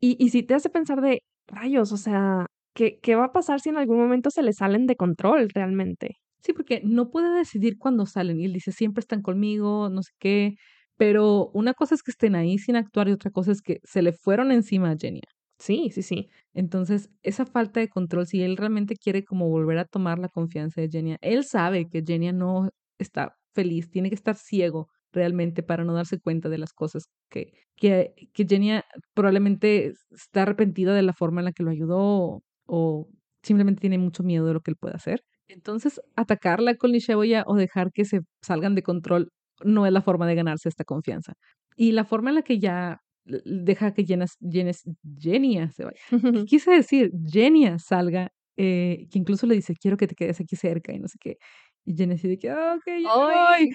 [0.00, 3.60] Y, y sí te hace pensar de rayos, o sea, ¿qué, ¿qué va a pasar
[3.60, 6.16] si en algún momento se le salen de control realmente?
[6.40, 8.38] Sí, porque no puede decidir cuándo salen.
[8.40, 10.54] Y él dice, siempre están conmigo, no sé qué.
[10.96, 14.02] Pero una cosa es que estén ahí sin actuar y otra cosa es que se
[14.02, 15.24] le fueron encima a Genia.
[15.58, 16.28] Sí, sí, sí.
[16.52, 20.80] Entonces, esa falta de control, si él realmente quiere como volver a tomar la confianza
[20.80, 25.84] de Genia, él sabe que Genia no está feliz, tiene que estar ciego realmente para
[25.84, 28.84] no darse cuenta de las cosas que, que, que Genia
[29.14, 33.08] probablemente está arrepentida de la forma en la que lo ayudó o,
[33.42, 35.22] simplemente tiene mucho miedo de lo que él puede hacer.
[35.48, 39.30] Entonces, atacarla con Nisheboya o dejar que se salgan de control
[39.62, 41.34] no es la forma de ganarse esta confianza.
[41.76, 44.36] Y la forma en la que ya deja que Jenas,
[45.18, 46.00] Genia se vaya.
[46.46, 50.92] Quise decir, Genia salga, eh, que incluso le dice, quiero que te quedes aquí cerca
[50.92, 51.38] y no sé qué.
[51.86, 53.68] Y Jenny de que, ah, ok, Ay,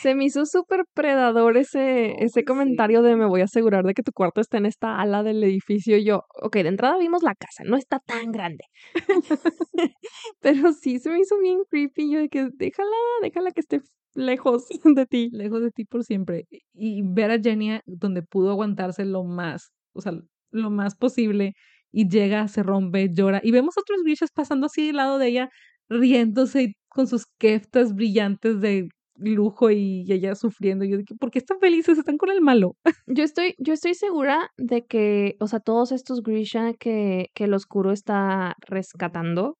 [0.00, 4.02] Se me hizo súper predador ese, ese comentario de me voy a asegurar de que
[4.02, 5.98] tu cuarto está en esta ala del edificio.
[5.98, 8.64] Y yo, ok, de entrada vimos la casa, no está tan grande.
[10.40, 12.10] Pero sí se me hizo bien creepy.
[12.10, 13.80] Yo de que déjala, déjala que esté
[14.14, 14.66] lejos
[14.96, 15.28] de ti.
[15.32, 16.46] Lejos de ti por siempre.
[16.72, 20.12] Y ver a Jenny donde pudo aguantarse lo más, o sea,
[20.50, 21.52] lo más posible.
[21.92, 23.40] Y llega, se rompe, llora.
[23.44, 25.48] Y vemos otros bichos pasando así al lado de ella,
[25.88, 30.84] riéndose con sus keftas brillantes de lujo y ella sufriendo.
[30.84, 31.98] Yo ¿por qué están felices?
[31.98, 32.76] Están con el malo.
[33.06, 37.54] Yo estoy, yo estoy segura de que, o sea, todos estos Grisha que, que el
[37.54, 39.56] oscuro está rescatando,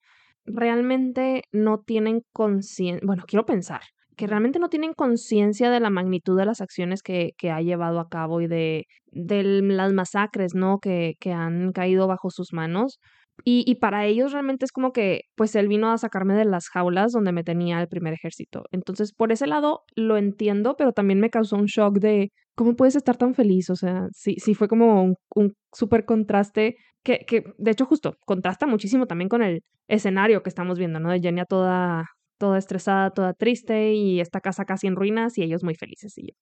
[0.47, 3.83] realmente no tienen conciencia, bueno, quiero pensar,
[4.17, 8.01] que realmente no tienen conciencia de la magnitud de las acciones que, que, ha llevado
[8.01, 10.79] a cabo y de, de las masacres, ¿no?
[10.79, 12.99] Que, que han caído bajo sus manos
[13.47, 17.13] Y, para ellos realmente es como que, pues él vino a sacarme de las jaulas
[17.13, 18.65] donde me tenía el primer ejército.
[18.73, 22.97] Entonces, por ese lado lo entiendo, pero también me causó un shock de cómo puedes
[22.97, 23.69] estar tan feliz.
[23.69, 28.17] O sea, sí, sí fue como un, un súper contraste que, que, de hecho, justo
[28.25, 31.11] contrasta muchísimo también con el escenario que estamos viendo, ¿no?
[31.11, 32.07] De Genia toda,
[32.39, 36.17] toda estresada, toda triste y esta casa casi en ruinas y ellos muy felices.
[36.17, 36.35] Y yo,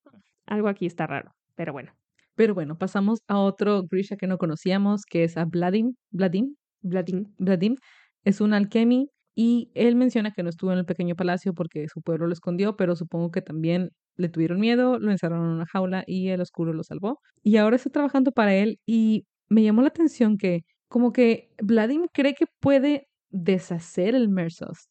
[0.47, 1.93] algo aquí está raro, pero bueno.
[2.35, 5.95] Pero bueno, pasamos a otro Grisha que no conocíamos, que es a Vladim.
[6.11, 6.55] Vladim.
[6.83, 7.33] Vladim.
[7.39, 7.77] Vladim
[8.25, 12.03] es un alquemi y él menciona que no estuvo en el pequeño palacio porque su
[12.03, 16.05] pueblo lo escondió, pero supongo que también le tuvieron miedo, lo encerraron en una jaula
[16.07, 17.19] y el oscuro lo salvó.
[17.43, 22.07] Y ahora está trabajando para él y me llamó la atención que como que Vladim
[22.13, 24.89] cree que puede deshacer el Mersos.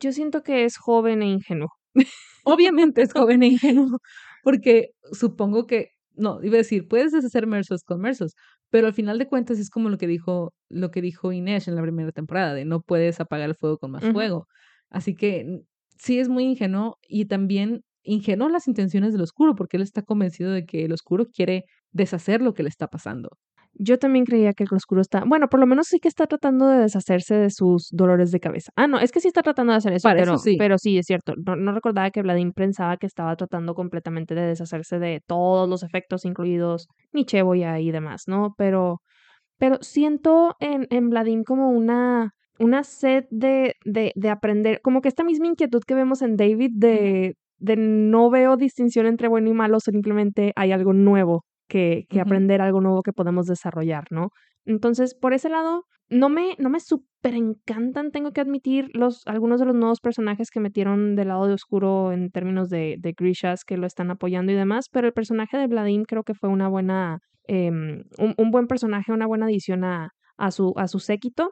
[0.00, 1.68] Yo siento que es joven e ingenuo.
[2.44, 3.98] Obviamente es joven e ingenuo,
[4.42, 8.34] porque supongo que, no, iba a decir, puedes deshacer Mersos con Mersos,
[8.70, 11.76] pero al final de cuentas es como lo que dijo, lo que dijo Inés en
[11.76, 14.46] la primera temporada, de no puedes apagar el fuego con más fuego.
[14.90, 15.62] Así que
[15.98, 20.52] sí es muy ingenuo y también ingenuo las intenciones del oscuro, porque él está convencido
[20.52, 23.30] de que el oscuro quiere deshacer lo que le está pasando.
[23.78, 26.66] Yo también creía que el oscuro está, bueno, por lo menos sí que está tratando
[26.66, 28.72] de deshacerse de sus dolores de cabeza.
[28.76, 30.56] Ah, no, es que sí está tratando de hacer eso, Para eso pero sí.
[30.58, 31.34] pero sí, es cierto.
[31.44, 35.82] No, no recordaba que Vladimir pensaba que estaba tratando completamente de deshacerse de todos los
[35.82, 38.54] efectos, incluidos Nicheboya y demás, ¿no?
[38.56, 39.00] Pero,
[39.58, 45.08] pero siento en, en Vladimir como una, una sed de, de, de aprender, como que
[45.08, 49.54] esta misma inquietud que vemos en David de, de no veo distinción entre bueno y
[49.54, 54.30] malo, simplemente hay algo nuevo que, aprender, algo nuevo que podemos desarrollar, ¿no?
[54.64, 59.60] Entonces, por ese lado, no me, no me súper encantan, tengo que admitir, los, algunos
[59.60, 63.64] de los nuevos personajes que metieron del lado de oscuro en términos de, de Grishas
[63.64, 66.68] que lo están apoyando y demás, pero el personaje de Vladim creo que fue una
[66.68, 71.50] buena, em, un, un buen personaje, una buena adición a, a, su, a su séquito.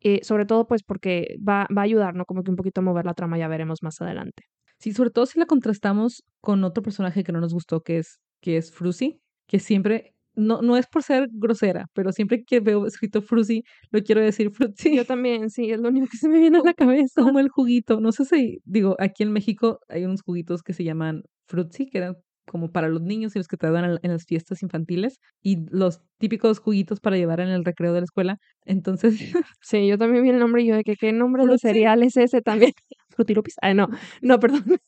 [0.00, 2.24] eh, sobre todo, pues, porque va, va a ayudar, ¿no?
[2.24, 4.44] Como que un poquito a mover la trama, ya veremos más adelante.
[4.78, 8.18] Sí, sobre todo si la contrastamos con otro personaje que no nos gustó, que es,
[8.40, 12.86] que es Fruzy, que siempre, no, no es por ser grosera, pero siempre que veo
[12.86, 14.96] escrito Fruzy, lo quiero decir Fruzy.
[14.96, 17.20] Yo también, sí, es lo único que se me viene a la cabeza.
[17.20, 18.00] Como el juguito.
[18.00, 21.98] No sé si, digo, aquí en México hay unos juguitos que se llaman Fruitsy, que
[21.98, 22.14] eran
[22.46, 26.00] como para los niños y los que te dan en, las fiestas infantiles, y los
[26.18, 28.38] típicos juguitos para llevar en el recreo de la escuela.
[28.64, 29.14] Entonces,
[29.60, 32.16] Sí, yo también vi el nombre y yo de que qué nombre de cereal es
[32.16, 32.72] ese también.
[33.10, 33.56] Frutilupis.
[33.62, 33.88] Ah, no,
[34.22, 34.78] no, perdón.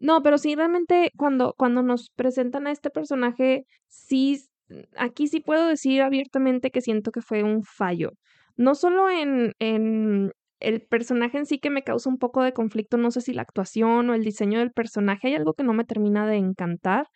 [0.00, 4.40] No, pero sí, realmente cuando, cuando nos presentan a este personaje, sí,
[4.96, 8.10] aquí sí puedo decir abiertamente que siento que fue un fallo.
[8.56, 12.96] No solo en, en el personaje en sí que me causa un poco de conflicto,
[12.96, 15.84] no sé si la actuación o el diseño del personaje, hay algo que no me
[15.84, 17.08] termina de encantar,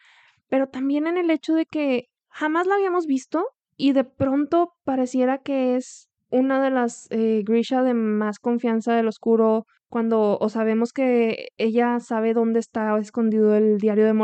[0.49, 3.45] pero también en el hecho de que jamás la habíamos visto
[3.77, 9.09] y de pronto pareciera que es una de las eh, Grisha de más confianza del
[9.09, 14.15] oscuro cuando o sabemos que ella sabe dónde está escondido el diario de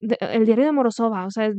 [0.00, 1.50] de- el diario de Morosova, o sea,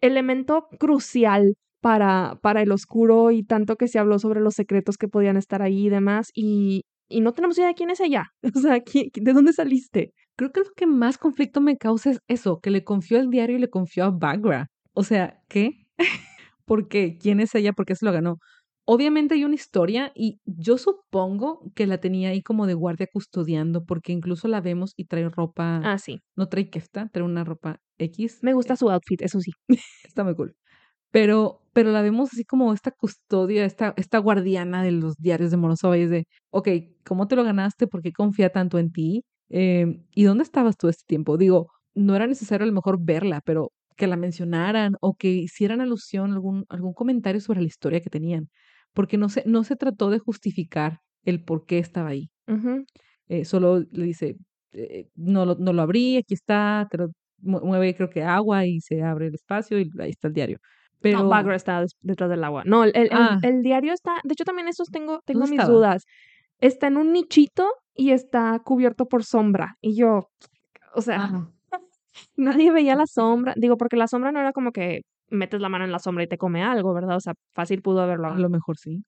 [0.00, 5.08] elemento crucial para, para el oscuro y tanto que se habló sobre los secretos que
[5.08, 8.60] podían estar ahí y demás y, y no tenemos idea de quién es ella, o
[8.60, 10.12] sea, ¿qui- ¿de dónde saliste?
[10.36, 13.56] creo que lo que más conflicto me causa es eso, que le confió el diario
[13.56, 14.68] y le confió a Bagra.
[14.92, 15.70] O sea, ¿qué?
[16.64, 17.18] ¿Por qué?
[17.20, 17.72] ¿Quién es ella?
[17.72, 18.38] ¿Por qué se lo ganó?
[18.90, 23.84] Obviamente hay una historia y yo supongo que la tenía ahí como de guardia custodiando
[23.84, 27.80] porque incluso la vemos y trae ropa, Ah, sí, no trae kefta, trae una ropa
[27.98, 28.38] X.
[28.42, 29.50] me gusta su outfit, eso sí.
[30.04, 30.56] Está muy cool.
[31.10, 35.58] Pero, pero la vemos así como esta custodia, esta, esta guardiana de los diarios de
[35.58, 36.68] Morozova y es de, ok,
[37.04, 37.86] ¿cómo te lo ganaste?
[37.88, 39.22] ¿Por qué confía tanto en ti?
[39.50, 41.36] Eh, ¿Y dónde estabas tú este tiempo?
[41.36, 45.80] Digo, no era necesario a lo mejor verla, pero que la mencionaran o que hicieran
[45.80, 48.48] alusión, algún, algún comentario sobre la historia que tenían.
[48.98, 52.30] Porque no se, no se trató de justificar el por qué estaba ahí.
[53.28, 54.34] Eh, solo le dice,
[54.72, 57.08] eh, no, lo, no lo abrí, aquí está, te lo
[57.40, 60.58] mu- mueve creo que agua y se abre el espacio y ahí está el diario.
[61.00, 62.64] Pero No, Bagra está detrás del agua.
[62.66, 63.38] No, el, el- el- Ah.
[63.42, 65.78] el diario está, de hecho también esos tengo, tengo ¿Dónde mis estaba?
[65.78, 66.02] dudas.
[66.60, 69.76] Está en un nichito y está cubierto por sombra.
[69.80, 70.28] Y yo,
[70.92, 71.52] o sea, Ajá.
[72.36, 73.54] nadie veía la sombra.
[73.56, 76.28] Digo, porque la sombra no era como que metes la mano en la sombra y
[76.28, 77.16] te come algo, ¿verdad?
[77.16, 78.28] O sea, fácil pudo haberlo.
[78.28, 79.02] a lo mejor sí.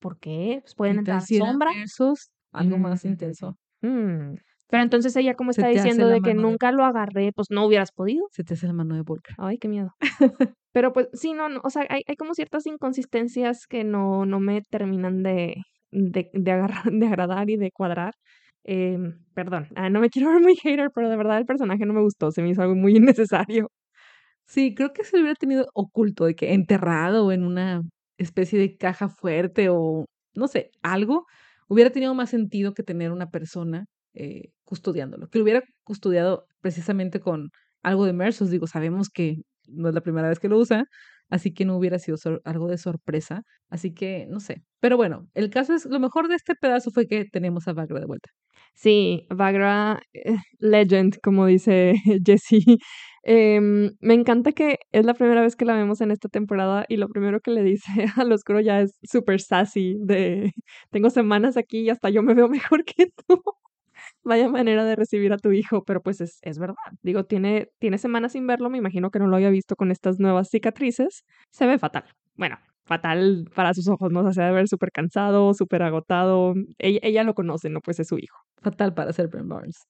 [0.00, 0.58] ¿Por qué?
[0.62, 1.70] Pues pueden ¿Qué tal entrar sombra.
[1.74, 2.30] versos?
[2.52, 3.08] algo más Mm.
[3.08, 3.56] intenso.
[3.82, 4.34] Mm.
[4.68, 7.92] Pero entonces ella como está diciendo de que de- nunca lo agarré, pues no hubieras
[7.92, 8.26] podido.
[8.32, 9.34] Se te hace la mano de Volker.
[9.38, 9.94] Ay, qué miedo.
[10.72, 14.40] Pero pues sí, no, no, o sea, hay, hay como ciertas inconsistencias que no, no
[14.40, 15.56] me terminan de,
[15.90, 18.14] de, de, agarrar, de agradar y de cuadrar.
[18.64, 21.92] Em, perdón, ah, no me quiero ver muy hater, pero de verdad el personaje no
[21.94, 23.68] me gustó, se me hizo algo muy innecesario.
[24.52, 27.80] Sí, creo que se lo hubiera tenido oculto, de que enterrado en una
[28.18, 31.24] especie de caja fuerte o no sé, algo,
[31.68, 37.18] hubiera tenido más sentido que tener una persona eh, custodiándolo, que lo hubiera custodiado precisamente
[37.20, 37.48] con
[37.82, 38.50] algo de Mersos.
[38.50, 39.36] Digo, sabemos que
[39.68, 40.84] no es la primera vez que lo usa,
[41.30, 43.42] así que no hubiera sido algo de sorpresa.
[43.70, 44.64] Así que, no sé.
[44.80, 48.00] Pero bueno, el caso es, lo mejor de este pedazo fue que tenemos a Vagra
[48.00, 48.28] de vuelta.
[48.74, 51.94] Sí, Vagra, eh, legend, como dice
[52.26, 52.78] Jessie.
[53.24, 56.96] Em, me encanta que es la primera vez que la vemos en esta temporada y
[56.96, 60.52] lo primero que le dice al oscuro ya es súper sassy de
[60.90, 63.42] tengo semanas aquí y hasta yo me veo mejor que tú.
[64.24, 66.76] Vaya manera de recibir a tu hijo, pero pues es, es verdad.
[67.02, 70.18] Digo, tiene, tiene semanas sin verlo, me imagino que no lo había visto con estas
[70.20, 71.24] nuevas cicatrices.
[71.50, 72.04] Se ve fatal.
[72.36, 74.20] Bueno, fatal para sus ojos, ¿no?
[74.20, 76.54] O sea, de ver súper cansado, súper agotado.
[76.78, 77.80] Ella, ella, lo conoce, ¿no?
[77.80, 78.36] Pues es su hijo.
[78.60, 79.86] Fatal para ser Ben Barnes.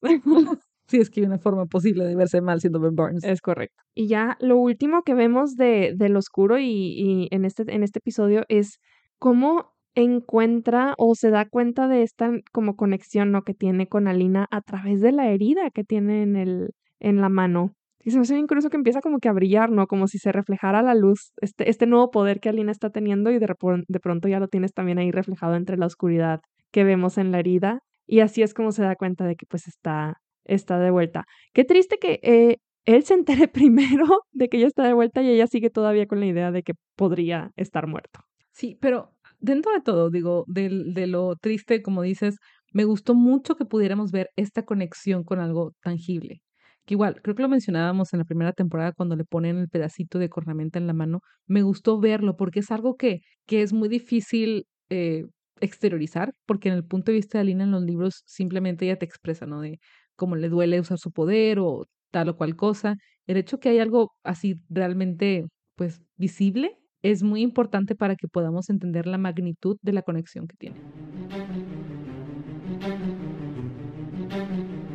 [0.86, 3.24] Sí, es que hay una forma posible de verse mal siendo Ben Barnes.
[3.24, 3.82] Es correcto.
[3.94, 7.98] Y ya lo último que vemos de, del oscuro y, y en, este, en este
[7.98, 8.78] episodio es
[9.18, 13.42] cómo encuentra o se da cuenta de esta como conexión, ¿no?
[13.42, 16.70] Que tiene con Alina a través de la herida que tiene en el,
[17.00, 17.74] en la mano.
[18.04, 19.86] Y se me hace bien curioso que empieza como que a brillar, ¿no?
[19.86, 23.38] Como si se reflejara la luz, este, este nuevo poder que Alina está teniendo y
[23.38, 23.46] de,
[23.86, 26.40] de pronto ya lo tienes también ahí reflejado entre la oscuridad
[26.72, 27.80] que vemos en la herida.
[28.06, 31.24] Y así es como se da cuenta de que pues está, está de vuelta.
[31.52, 35.30] Qué triste que eh, él se entere primero de que ella está de vuelta y
[35.30, 38.20] ella sigue todavía con la idea de que podría estar muerto.
[38.52, 42.36] Sí, pero dentro de todo, digo, de, de lo triste, como dices,
[42.72, 46.42] me gustó mucho que pudiéramos ver esta conexión con algo tangible
[46.84, 50.18] que igual, creo que lo mencionábamos en la primera temporada cuando le ponen el pedacito
[50.18, 53.88] de cornamenta en la mano, me gustó verlo porque es algo que, que es muy
[53.88, 55.24] difícil eh,
[55.60, 59.06] exteriorizar, porque en el punto de vista de Alina en los libros simplemente ella te
[59.06, 59.60] expresa, ¿no?
[59.60, 59.78] De
[60.16, 62.96] cómo le duele usar su poder o tal o cual cosa.
[63.26, 65.46] El hecho que hay algo así realmente,
[65.76, 70.56] pues, visible es muy importante para que podamos entender la magnitud de la conexión que
[70.56, 71.11] tiene.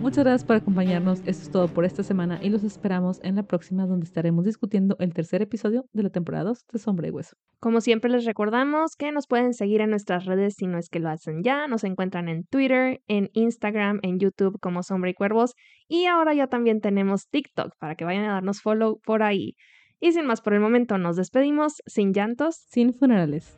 [0.07, 1.19] Muchas gracias por acompañarnos.
[1.25, 4.95] Esto es todo por esta semana y los esperamos en la próxima donde estaremos discutiendo
[4.99, 7.35] el tercer episodio de la temporada 2 de Sombra y Hueso.
[7.59, 11.01] Como siempre les recordamos que nos pueden seguir en nuestras redes si no es que
[11.01, 11.67] lo hacen ya.
[11.67, 15.55] Nos encuentran en Twitter, en Instagram, en YouTube como Sombra y Cuervos
[15.89, 19.57] y ahora ya también tenemos TikTok para que vayan a darnos follow por ahí.
[19.99, 23.57] Y sin más por el momento nos despedimos sin llantos, sin funerales.